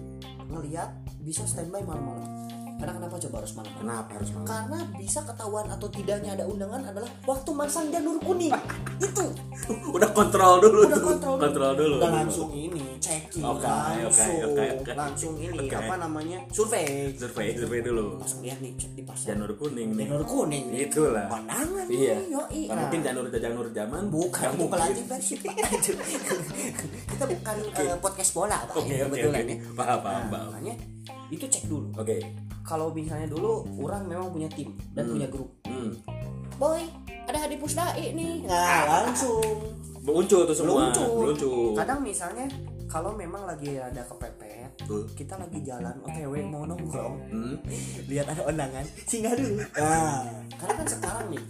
[0.51, 0.90] ngelihat
[1.22, 2.27] bisa standby malam-malam.
[2.78, 4.46] Karena kenapa coba harus malam Kenapa harus malam?
[4.46, 8.54] karena bisa ketahuan atau tidaknya ada undangan adalah waktu masang janur kuning
[9.02, 9.24] itu
[9.68, 11.42] Udah kontrol dulu udah kontrol dulu.
[11.42, 11.94] Kontrol dulu.
[11.98, 14.92] udah langsung ini checking Oke, langsung oke, oke, oke.
[14.94, 15.74] langsung ini Oke.
[15.76, 18.16] apa namanya survei Survei, survei dulu.
[18.16, 20.06] langsung lihat nih cek di pasar Janur kuning nih.
[20.06, 21.26] janur kuning Itulah.
[21.26, 22.14] pandangan Iya.
[22.14, 24.50] nih yoi Nah, mungkin janur janur zaman bukan
[25.04, 25.56] persib Pak.
[25.68, 25.92] Itu.
[27.10, 29.42] kita bukan eh, podcast bola pak Oke, oke, oke.
[29.74, 30.48] Paham, paham, Nah, paham.
[30.54, 30.74] makanya
[31.28, 32.47] itu cek dulu Oke.
[32.68, 35.12] Kalau misalnya dulu orang memang punya tim dan Hmm.
[35.16, 35.96] punya grup Hmm.
[36.54, 36.85] boy
[37.24, 39.40] ada Hadi Pusdai nih nah langsung
[39.98, 40.88] Muncul tuh semua.
[40.88, 41.09] Meluncur.
[41.18, 41.76] Meluncur.
[41.76, 42.48] kadang misalnya
[42.87, 45.04] kalau memang lagi ada kepepet Tuh.
[45.12, 47.57] kita lagi jalan otw mau nongkrong Hmm.
[48.11, 51.44] lihat ada undangan singgah dulu nah karena kan sekarang nih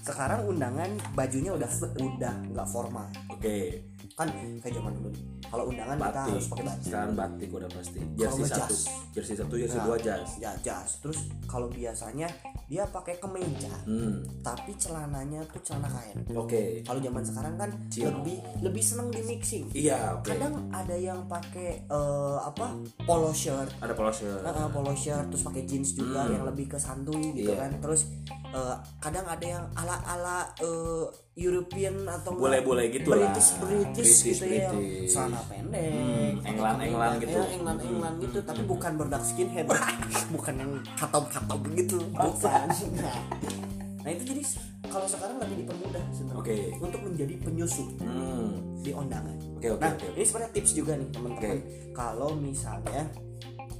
[0.00, 3.82] sekarang undangan bajunya udah udah nggak formal Oke.
[4.14, 6.32] Kan kayak zaman dulu nih kalau undangan kita Batik.
[6.32, 7.98] harus pakai batik Sekarang batik udah pasti.
[8.14, 8.74] Jersey satu.
[9.12, 10.28] Jersey satu, jersey Nah, dua jas.
[10.36, 12.26] ya jas terus kalau biasanya
[12.64, 14.22] dia pakai kemeja Hmm.
[14.40, 16.80] tapi celananya tuh celana kain Oke.
[16.80, 18.10] kalau zaman sekarang kan Chino.
[18.16, 20.26] lebih lebih seneng di mixing Iya, oke.
[20.26, 24.40] kadang ada yang pakai eh, apa polo shirt Ada polos shirt.
[24.40, 26.32] Heeh, polo shirt terus pakai jeans juga Hmm.
[26.32, 27.60] yang lebih ke santuy gitu Iya.
[27.60, 28.06] kan terus
[28.48, 30.36] eh, kadang ada yang ala ala
[31.34, 33.26] European atau Bule-bule gitu lah.
[33.26, 35.10] British British, British, gitu ya yang British.
[35.10, 37.34] celana pendek Hmm, pakai England-England kemeja, gitu.
[37.34, 39.66] ya, England England gitu tapi bukan berdak skinhead
[40.34, 43.18] bukan yang katop katop begitu bukan nah,
[43.98, 44.42] nah itu jadi
[44.84, 46.56] kalau sekarang lagi dipermudah sebenarnya Oke.
[46.78, 48.50] untuk menjadi penyusup Hmm.
[48.78, 50.06] di undangan Oke, oke, nah oke.
[50.12, 51.58] ini sebenarnya tips juga nih teman-teman
[51.90, 53.02] kalau misalnya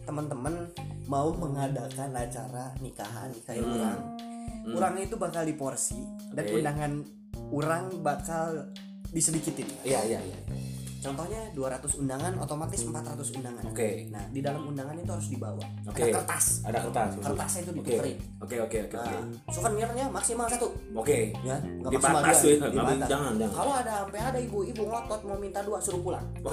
[0.03, 0.55] teman-teman
[1.05, 3.75] mau mengadakan acara nikahan kayak Hmm.
[3.75, 3.99] orang
[4.75, 6.55] orang itu bakal diporsi dan Oke.
[6.57, 6.93] undangan
[7.55, 8.67] orang bakal
[9.09, 10.39] disedikitin Iya, iya, iya.
[10.99, 13.05] contohnya 200 undangan otomatis 400
[13.37, 14.09] undangan Oke.
[14.09, 16.01] nah di dalam undangan itu harus dibawa Oke.
[16.03, 17.11] ada kertas Ada kertas.
[17.21, 17.79] kertasnya itu Oke.
[17.85, 21.31] ditukerin Oke, oke, oke, nah souvenirnya maksimal satu Oke.
[21.39, 22.97] ya nggak Dibatas maksimal tuh ya, dua, dibatas.
[22.97, 23.55] bisa, jangan, jangan.
[23.55, 26.25] kalau ada sampai ada ibu-ibu ngotot mau minta dua suruh pulang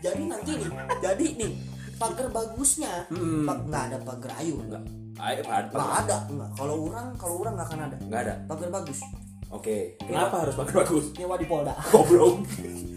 [0.00, 1.52] jadi nanti nih jadi nih
[1.94, 3.46] pagar bagusnya Hmm.
[3.46, 4.82] pak nggak ada pagar ayu nggak
[5.22, 5.70] Ayo, Pak.
[5.70, 8.34] nggak ada nggak kalau orang kalau orang nggak akan ada Nggak ada.
[8.44, 9.00] pagar bagus
[9.48, 10.00] Oke.
[10.00, 11.04] Kenapa harus pakai bagus?
[11.14, 12.40] nyewa di Polda Goblok.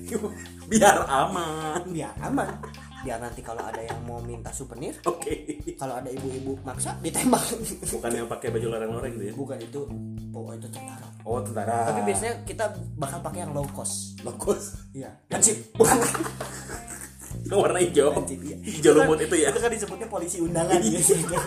[0.72, 1.84] Biar aman.
[1.86, 2.48] biar aman
[3.02, 5.62] biar nanti kalau ada yang mau minta souvenir Oke.
[5.76, 7.46] kalau ada ibu-ibu maksa ditembak
[7.86, 9.34] Bukan yang pakai baju loreng-loreng tuh ya.
[9.36, 9.82] bukan itu
[10.32, 11.86] oh itu tentara Oh, tentara.
[11.86, 14.74] tapi biasanya kita bakal pakai yang low cost bagus.
[14.92, 15.70] iya hansip
[17.46, 18.10] Yang warna hijau.
[18.26, 18.58] Iya.
[18.64, 19.54] Hijau lumut itu ya.
[19.54, 21.42] itu kan disebutnya polisi undangan biasanya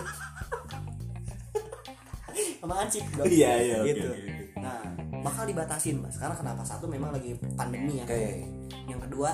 [2.68, 4.61] sama hansip dong Iya, iya, oke, gitu oke, oke.
[4.61, 4.78] nah
[5.18, 8.44] bakal dibatasin mas karena kenapa satu memang lagi pandemi ya Oke.
[8.85, 9.31] yang kedua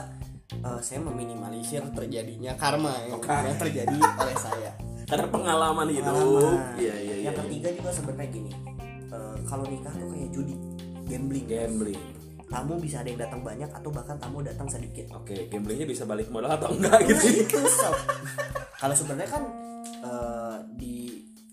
[0.55, 4.71] eh, saya meminimalisir terjadinya karma yang, yang terjadi oleh saya
[5.05, 6.17] Karena pengalaman hidup.
[6.17, 6.81] Pengalaman.
[6.81, 7.25] Iya, iya, iya.
[7.27, 8.53] yang ketiga juga sebenarnya gini
[9.11, 10.55] eh, kalau nikah tuh kayak judi
[11.05, 12.01] gambling Gambling.
[12.47, 16.31] tamu bisa ada yang datang banyak atau bahkan tamu datang sedikit Oke, gamblingnya bisa balik
[16.31, 17.43] modal atau enggak Nah, gitu.
[17.43, 17.59] itu
[18.79, 19.43] kalau sebenarnya kan
[20.01, 20.95] eh, di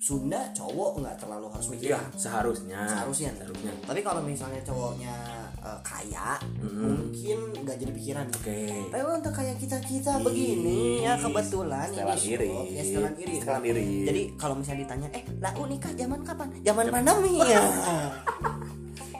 [0.02, 2.82] Sunda cowok nggak terlalu harus mikir Iya, seharusnya.
[2.84, 3.40] seharusnya nih.
[3.40, 3.72] Seharusnya.
[3.84, 5.14] tapi kalau misalnya cowoknya
[5.62, 6.90] eh, kaya Mm-mm.
[6.98, 8.62] mungkin nggak jadi pikiran Oke.
[8.90, 12.50] tapi untuk kayak kita kita begini ya kebetulan setelan ini iri.
[12.50, 13.86] show, ya setelan iri Setelan iri.
[14.04, 17.62] jadi kalau misalnya ditanya eh lau nikah zaman kapan zaman pandemi ya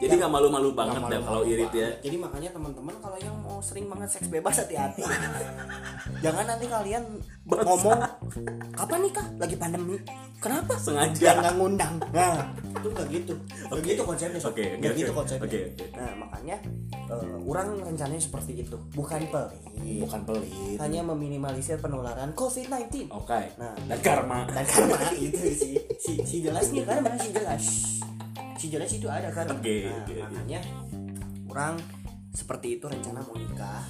[0.02, 1.90] Jadi nggak malu-malu banget ya malu-malu kalau irit ya.
[2.02, 5.06] Jadi makanya teman-teman kalau yang mau sering banget seks bebas hati-hati.
[6.26, 7.04] Jangan nanti kalian
[7.46, 7.66] Bangsa.
[7.66, 8.00] ngomong
[8.74, 9.98] kapan nikah lagi pandemi.
[10.42, 10.74] Kenapa?
[10.74, 11.38] Sengaja.
[11.38, 11.96] Nggak ngundang.
[12.10, 13.34] Nah, itu nggak gitu.
[13.38, 13.90] Nggak Oke.
[13.94, 14.40] gitu konsepnya.
[14.42, 15.00] Oke, oke, Nggak oke.
[15.00, 15.46] gitu konsepnya.
[15.46, 15.86] Oke, oke.
[15.94, 16.56] Nah, makanya
[16.92, 18.78] eh, orang rencananya seperti itu.
[18.92, 19.62] Bukan pelit.
[20.02, 20.78] Bukan pelit.
[20.82, 23.14] Hanya meminimalisir penularan COVID-19.
[23.14, 23.54] Oke.
[23.56, 24.50] Nah, Dan karma.
[24.50, 24.98] dan karena
[25.30, 25.70] itu si
[26.02, 27.64] si, si jelasnya karena si jelas
[28.62, 30.14] si jelas itu ada kan Oke, nah, oke.
[30.22, 30.60] makanya
[31.50, 31.82] orang
[32.30, 33.82] seperti itu rencana mau nikah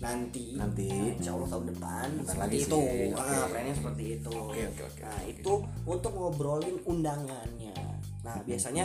[0.00, 0.86] nanti Nanti.
[0.88, 3.50] Nah, insya Allah tahun depan Bentar seperti lagi itu sih, ah, oke.
[3.52, 5.28] plannya seperti itu Oke, oke, oke, nah oke.
[5.28, 5.52] itu
[5.84, 7.74] untuk ngobrolin undangannya
[8.22, 8.84] nah biasanya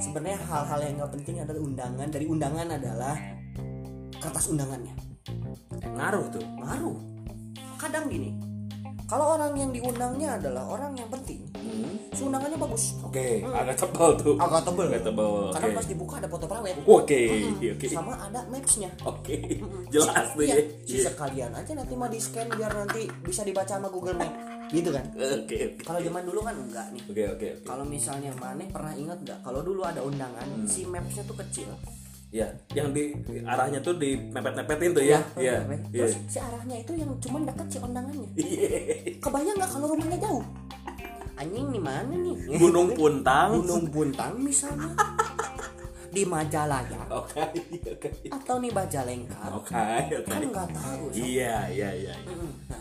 [0.00, 3.14] sebenarnya hal-hal yang nggak penting adalah undangan dari undangan adalah
[4.16, 4.94] kertas undangannya
[5.92, 6.42] ngaruh tuh.
[6.42, 6.98] ngaruh
[7.78, 8.34] kadang gini
[9.06, 11.45] kalau orang yang diundangnya adalah orang yang penting
[11.76, 12.24] Hmm.
[12.26, 14.34] undangannya bagus Oke, agak tebal tuh.
[14.36, 15.30] agak tebel Agak tebal.
[15.50, 17.20] karena pas dibuka ada foto prawet Oke,
[17.68, 17.86] oke.
[17.86, 19.36] sama ada mapsnya Oke.
[19.88, 20.56] Jelas tuh ya.
[20.82, 24.32] si sekalian aja nanti mau di scan biar nanti bisa dibaca sama Google Map
[24.66, 25.58] gitu kan Oke, oke.
[25.80, 27.64] kalau zaman dulu kan enggak nih Oke, oke, oke.
[27.64, 31.70] kalau misalnya Maneh pernah ingat nggak kalau dulu ada undangan si mapsnya tuh kecil
[32.28, 36.92] ya yang di arahnya tuh di mepet-mepetin tuh ya iya iya terus si arahnya itu
[36.92, 38.68] yang cuman dekat si undangannya Iya.
[39.16, 40.42] kebayang nggak kalau rumahnya jauh
[41.36, 42.36] anjing di mana nih?
[42.56, 43.48] Gunung Puntang.
[43.54, 44.92] Gunung Buntang misalnya.
[46.08, 46.96] Di Majalaya.
[47.12, 47.44] Oke
[47.86, 48.08] oke.
[48.30, 49.36] Atau nih Majalengka.
[49.52, 52.48] Oke kan oke nggak tahu iya iya iya Mm-mm.
[52.66, 52.80] nah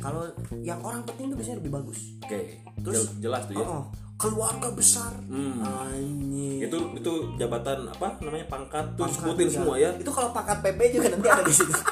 [0.00, 0.26] kalau
[0.58, 1.98] yang orang penting tuh biasanya lebih bagus.
[2.20, 3.62] Oke Terus- Jel- jelas tuh ya.
[3.62, 3.86] Oh,
[4.16, 5.14] keluarga besar.
[5.24, 5.62] Hmm.
[5.62, 6.58] anjing.
[6.60, 8.50] Itu itu jabatan apa namanya?
[8.50, 9.54] Pangkat tuh Pangkat, sebutin iya.
[9.54, 9.90] semua ya.
[9.94, 11.70] Itu kalau pangkat PP juga nanti ada di situ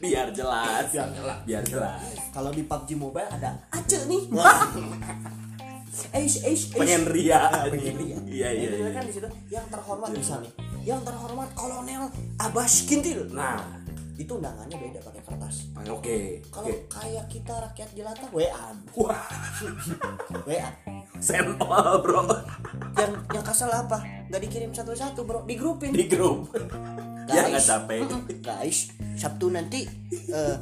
[0.00, 0.88] biar jelas.
[0.90, 1.38] Biar jelas.
[1.44, 2.00] biar jelas.
[2.32, 4.22] Kalau di PUBG Mobile ada Aceh nih.
[6.10, 6.64] Eish, eish, eish.
[6.72, 8.16] pengen ria Pengen ria.
[8.24, 10.48] iya iya iya kan di situ yang terhormat misalnya
[10.80, 12.08] yang terhormat Kolonel
[12.40, 13.28] Abbas Kintil.
[13.30, 13.60] Nah.
[14.16, 15.68] Itu undangannya beda pakai kertas.
[15.88, 16.92] Oke kalau oke.
[16.92, 19.24] kayak kita rakyat jelata WA wah.
[20.48, 20.70] WA
[21.20, 22.22] senol bro.
[22.96, 23.98] Yang yang kasar apa?
[24.28, 25.44] Nggak dikirim satu-satu bro.
[25.44, 25.92] Digrupin.
[25.92, 26.48] Di grup
[27.26, 28.00] guys, ya nggak capek
[28.40, 28.78] guys
[29.18, 29.84] Sabtu nanti
[30.32, 30.56] uh,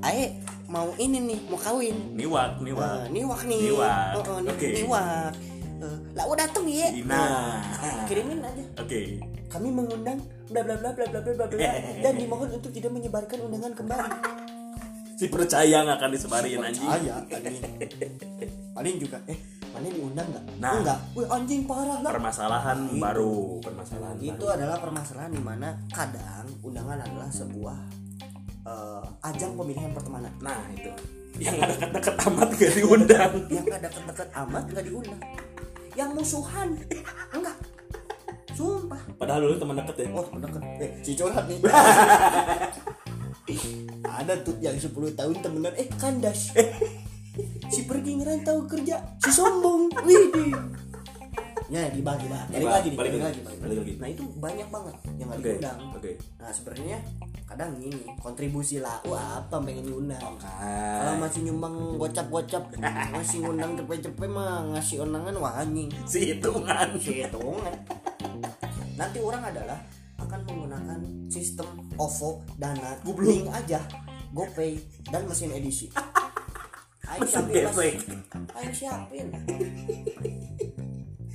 [0.00, 0.32] Ae
[0.70, 2.16] mau ini nih mau kawin.
[2.16, 2.88] Niwak eh, niwak.
[2.88, 3.60] uh, niwak nih.
[3.68, 4.06] Niwak.
[4.14, 4.72] Eh, oh, oh, okay.
[4.80, 5.32] niwak.
[5.80, 8.64] Uh, lah udah datang ya nah uh, kirimin aja.
[8.80, 8.88] Oke.
[8.88, 9.06] Okay.
[9.50, 11.72] kami mengundang bla bla bla bla bla bla bla
[12.04, 14.10] dan dimohon untuk tidak menyebarkan undangan kembali.
[15.18, 16.86] Si percaya nggak akan disebarin si anjing?
[16.86, 17.16] percaya
[18.76, 20.44] paling juga eh mana diundang nggak?
[20.58, 20.72] Nah.
[20.82, 20.98] enggak.
[21.14, 27.30] Wih anjing parah lah permasalahan baru permasalahan itu adalah permasalahan di mana kadang undangan adalah
[27.30, 27.78] sebuah
[28.66, 30.32] eh, ajang pemilihan pertemanan.
[30.38, 30.46] Baru.
[30.50, 30.90] nah itu.
[31.38, 33.32] Yang ada kata-kata amat gak diundang.
[33.54, 35.22] Yang ada deket-deket amat nggak diundang.
[35.94, 36.68] Yang musuhan.
[37.30, 37.56] Enggak.
[38.52, 39.00] Sumpah.
[39.16, 40.06] Padahal dulu teman deket ya?
[40.10, 40.62] Oh deket.
[40.82, 41.58] Eh si curhat nih.
[44.20, 45.74] Ada tuh yang 10 tahun temenan.
[45.78, 46.52] Eh kandas
[47.70, 49.90] si pergi ngerantau kerja si sombong.
[50.06, 50.80] Widih
[51.70, 53.92] ya dibagi bagi balik lagi balik lagi lagi balik lagi.
[54.02, 56.10] nah itu banyak banget yang nggak oke diundang oke.
[56.42, 56.98] Nah sebenarnya
[57.46, 60.34] kadang gini kontribusi lau apa pengen diundang?
[60.42, 62.74] Kalau oke masih nyumbang gocap-gocap
[63.14, 65.86] masih ngundang cepet-cepet mah ngasih undangan wah anjing.
[66.10, 66.98] Si hitungan.
[66.98, 67.74] Hitungan.
[68.98, 69.78] Nanti orang adalah
[70.18, 70.98] akan menggunakan
[71.30, 73.30] sistem OVO dana Goblok.
[73.30, 73.78] link aja
[74.34, 74.78] GoPay
[75.10, 75.86] dan mesin edisi
[77.10, 77.94] Ayo Mesin siapin mas gesek.
[78.54, 79.26] Ayo siapin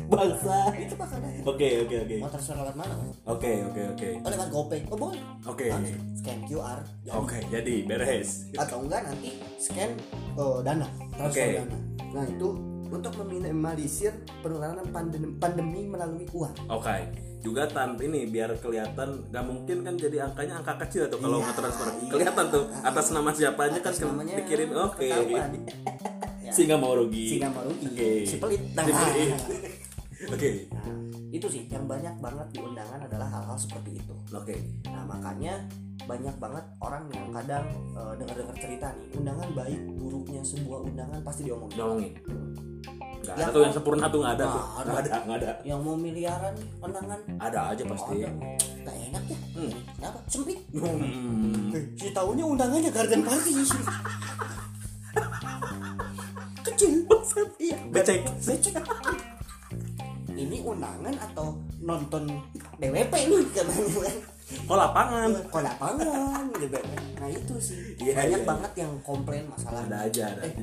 [0.05, 0.57] bangsa.
[0.77, 2.15] Itu bakal ada oke oke oke.
[2.21, 2.95] Mau terserah lewat mana
[3.27, 4.09] oke oke oke.
[4.23, 4.81] Oh lewat GoPay.
[4.87, 5.21] Oh boleh.
[5.43, 5.67] Oke.
[5.67, 6.79] Nanti Scan QR
[7.11, 8.47] oke jadi beres.
[8.55, 9.91] Atau enggak nanti Scan
[10.39, 10.87] oh, dana.
[11.11, 11.59] Transfer Oke.
[11.59, 11.77] dana.
[12.15, 12.49] Nah itu
[12.95, 19.83] untuk meminimalisir penularan pandemi, pandemi melalui uang Oke, juga tan ini biar kelihatan gak mungkin
[19.83, 21.87] kan jadi angkanya angka kecil tuh kalau Iya, nge-transfer.
[21.99, 22.09] iya.
[22.09, 24.97] Kelihatan tuh atas nama siapanya Atas kan namanya dikirim oke.
[24.97, 25.51] ketahuan.
[26.39, 26.53] Ya.
[26.53, 27.25] Sehingga mau rugi.
[27.25, 28.09] si nggak mau rugi Oke.
[28.21, 28.85] si pelit nah.
[30.29, 30.49] Oke.
[30.69, 30.93] nah,
[31.27, 34.53] itu sih yang banyak banget di undangan adalah hal-hal seperti itu Oke.
[34.85, 35.65] nah makanya
[36.05, 37.65] banyak banget orang yang kadang
[37.97, 42.13] eh, dengar-dengar cerita nih undangan baik buruknya sebuah undangan pasti diomongin Ngomongin.
[43.25, 44.63] Gak ada tuh yang sempurna tuh nggak ada tuh.
[44.77, 45.17] Nggak ada.
[45.19, 48.15] Nggak ada, yang mau miliaran undangan Ada aja pasti.
[48.19, 48.29] ada
[48.77, 49.71] nggak enak ya Hmm.
[49.95, 51.71] kenapa sempit Hmm.
[51.71, 53.51] Eh, si tahunya undangannya garden party
[56.61, 56.91] kecil
[57.57, 58.19] iya Becek.
[58.37, 58.75] becek
[60.35, 62.27] ini undangan atau nonton
[62.77, 64.11] DWP nih katanya
[64.69, 65.33] Oh lapangan.
[65.49, 66.77] kok lapangan gitu
[67.17, 68.45] nah itu sih Iya, banyak iya.
[68.45, 70.41] banget yang komplain masalah Ada aja ada.
[70.43, 70.53] eh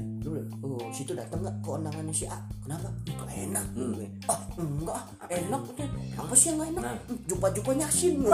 [1.03, 3.95] situ datang nggak ke undangannya si A kenapa nggak enak Hmm.
[4.25, 5.63] ah enggak ah, enak
[6.15, 6.97] apa sih yang nggak enak Nah.
[7.27, 8.15] jumpa jumpanya asin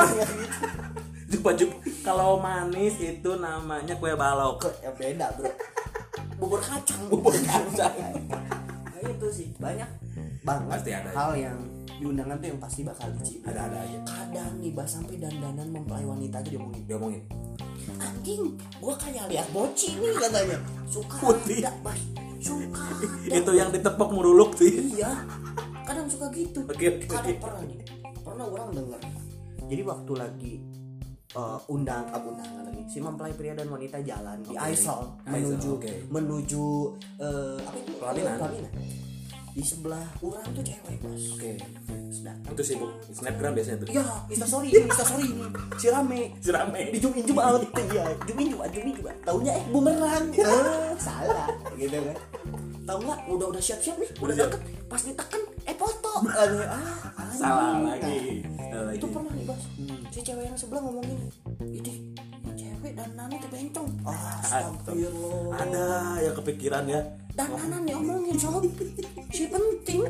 [1.28, 1.76] Jumpa jumpa.
[2.02, 4.64] Kalau manis itu namanya kue balok.
[4.78, 5.48] ya beda bro
[6.38, 7.92] bubur kacang Bubur kacang.
[8.28, 9.84] nah, itu sih banyak
[10.40, 11.10] banget Pasti ada.
[11.10, 11.58] hal yang
[11.90, 13.98] di undangan tuh yang pasti bakal dicibir Ada ada aja.
[14.06, 17.22] kadang nih bah sampai dandanan mempelai wanita aja diomongin Diomongin.
[17.98, 18.42] anjing
[18.78, 21.58] gua kayak lihat boci nih katanya suka Putih.
[21.60, 21.74] tidak
[22.38, 22.82] suka
[23.38, 24.92] Itu yang ditepok muruluk sih.
[24.92, 25.12] iya
[25.82, 27.06] kadang suka gitu Oke oke oke.
[27.08, 27.78] kadang pernah nih
[28.18, 29.00] pernah orang denger
[29.64, 30.52] jadi waktu lagi
[31.30, 34.60] eh, undang ah, undangan lagi si mempelai pria dan wanita jalan di Oke.
[34.62, 35.92] Aisol menuju oke.
[36.08, 36.64] menuju
[37.18, 38.36] eh, apa itu Pelaminan.
[38.36, 38.72] pelaminan
[39.58, 41.34] di sebelah orang tuh cewek mas.
[41.34, 41.58] Oke.
[42.14, 43.86] sedangkan Itu sibuk snapgram biasanya tuh.
[43.90, 45.42] ya instastory ini instastory ini
[45.74, 46.20] si rame.
[46.38, 46.82] Si rame.
[46.94, 47.58] di zoom in zoom out
[47.90, 50.24] ya zoom in zoom out zoom in zoom out taunya eh bumerang.
[50.30, 51.50] Eh, salah.
[51.74, 52.16] Gitu kan.
[52.86, 53.18] Tahu nggak?
[53.34, 54.10] Udah udah siap siap nih.
[54.22, 54.46] Udah siap.
[54.46, 54.60] deket.
[54.86, 56.12] Pas ditekan eh foto.
[56.46, 57.42] Aduh, ah anjing.
[57.42, 58.18] Salah lagi.
[58.62, 59.14] Salah itu lagi.
[59.18, 59.62] pernah nih bos.
[60.14, 61.18] Si cewek yang sebelah ngomongin
[61.66, 62.14] ini
[62.54, 65.58] cewek dan nani kebencong ah astagfirullah.
[65.58, 65.86] Ada
[66.30, 67.02] yang kepikiran ya.
[67.38, 68.66] Dan nana nih omongin sob
[69.30, 70.02] si penting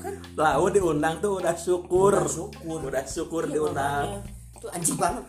[0.00, 2.16] kan Tahu diundang tuh udah syukur.
[2.16, 2.78] Udah syukur.
[2.82, 4.08] Udah syukur Iya, diundang.
[4.16, 4.40] makanya.
[4.56, 5.24] itu anjing banget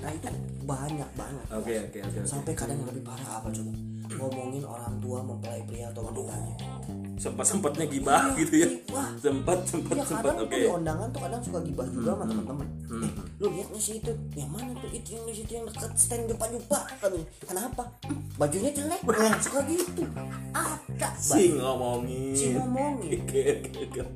[0.00, 0.28] nah itu
[0.64, 2.18] banyak banget Oke oke oke.
[2.18, 2.24] oke.
[2.24, 3.72] sampai kadang yang lebih parah apa coba
[4.10, 6.56] ngomongin orang tua mempelai pria atau wanitanya
[7.20, 8.68] sempat sempatnya gibah gitu ya.
[9.14, 10.48] Sempat sempat ya sempat oke.
[10.48, 13.06] tuh di undangan tuh kadang suka gibah juga sama teman-teman Hmm.
[13.06, 15.94] eh, lu lihat nih sih itu yang mana tuh itu yang di situ yang deket
[15.94, 20.02] stand depan jupa kan kenapa "Hmm, bajunya jelek nah, suka gitu
[20.50, 21.62] ada Si Bang.
[21.62, 22.34] ngomongin.
[22.34, 23.22] si ngomongin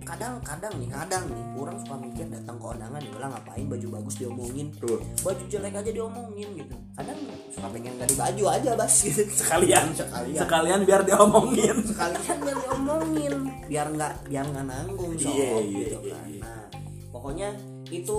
[0.02, 4.66] kadang-kadang nih kadang nih orang suka mikir datang ke undangan dibilang ngapain baju bagus diomongin
[4.74, 4.98] Tuh.
[5.20, 9.86] baju jelek aja diomongin gitu kadang suka pengen ganti baju aja bas gitu Sekalian.
[10.00, 10.40] Sekalian.
[10.40, 11.76] Sekalian biar diomongin.
[11.80, 12.93] sekalian biar diomongin
[13.64, 16.40] biar nggak biar nggak nanggung sob, Iya, iya, gitu iya, kan iya.
[16.40, 16.62] nah
[17.10, 17.48] pokoknya
[17.88, 18.18] itu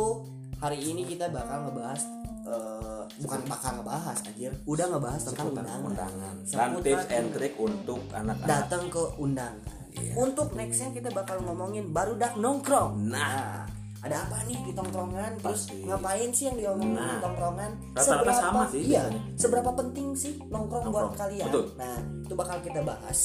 [0.55, 2.01] hari ini kita bakal ngebahas
[2.43, 6.35] eh, bukan bakal ngebahas anjir udah ngebahas tentang Seputar undangan undangan.
[6.37, 8.47] Dan Seputar tips and trick untuk anak-anak.
[8.47, 10.11] datang ke undangan Iya.
[10.13, 13.63] untuk nextnya kita bakal ngomongin baru dak nongkrong Nah.
[13.97, 15.81] ada apa nih di tongkrongan terus Pasti.
[15.81, 17.09] ngapain sih yang diomongin Nah.
[17.09, 19.21] di tongkrongan Rata-rata sama sih iya biasanya.
[19.33, 21.15] seberapa penting sih nongkrong, buat Nongkrong.
[21.15, 21.65] kalian Betul.
[21.73, 23.19] nah itu bakal kita bahas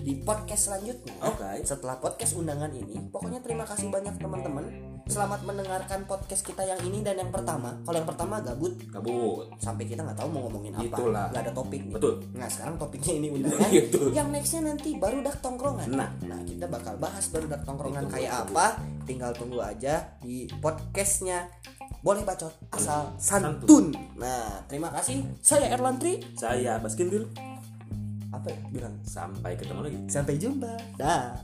[0.00, 1.62] di podcast selanjutnya Oke.
[1.62, 4.64] setelah podcast undangan ini pokoknya terima kasih banyak teman-teman
[5.04, 9.50] selamat mendengarkan podcast kita yang ini dan yang pertama kalau yang pertama gabut Kabut.
[9.56, 11.26] sampai kita nggak tahu mau ngomongin apa Itulah.
[11.28, 11.94] nggak ada topik nih.
[11.94, 12.14] Betul.
[12.32, 14.00] nah sekarang topiknya ini undangan Gitu.
[14.10, 16.10] yang nextnya nanti baru dak tongkrongan Nah.
[16.22, 18.66] nah kita bakal bahas baru dak tongkrongan Ditunggu, kayak apa
[19.02, 21.50] tinggal tunggu aja di podcastnya
[22.00, 27.26] boleh bacot asal santun nah terima kasih saya Erlantri Saya Baskin Bill
[28.30, 28.58] apa ya?
[28.70, 29.98] Bilang sampai ketemu lagi.
[30.06, 30.72] Sampai jumpa.
[30.98, 31.34] Dah.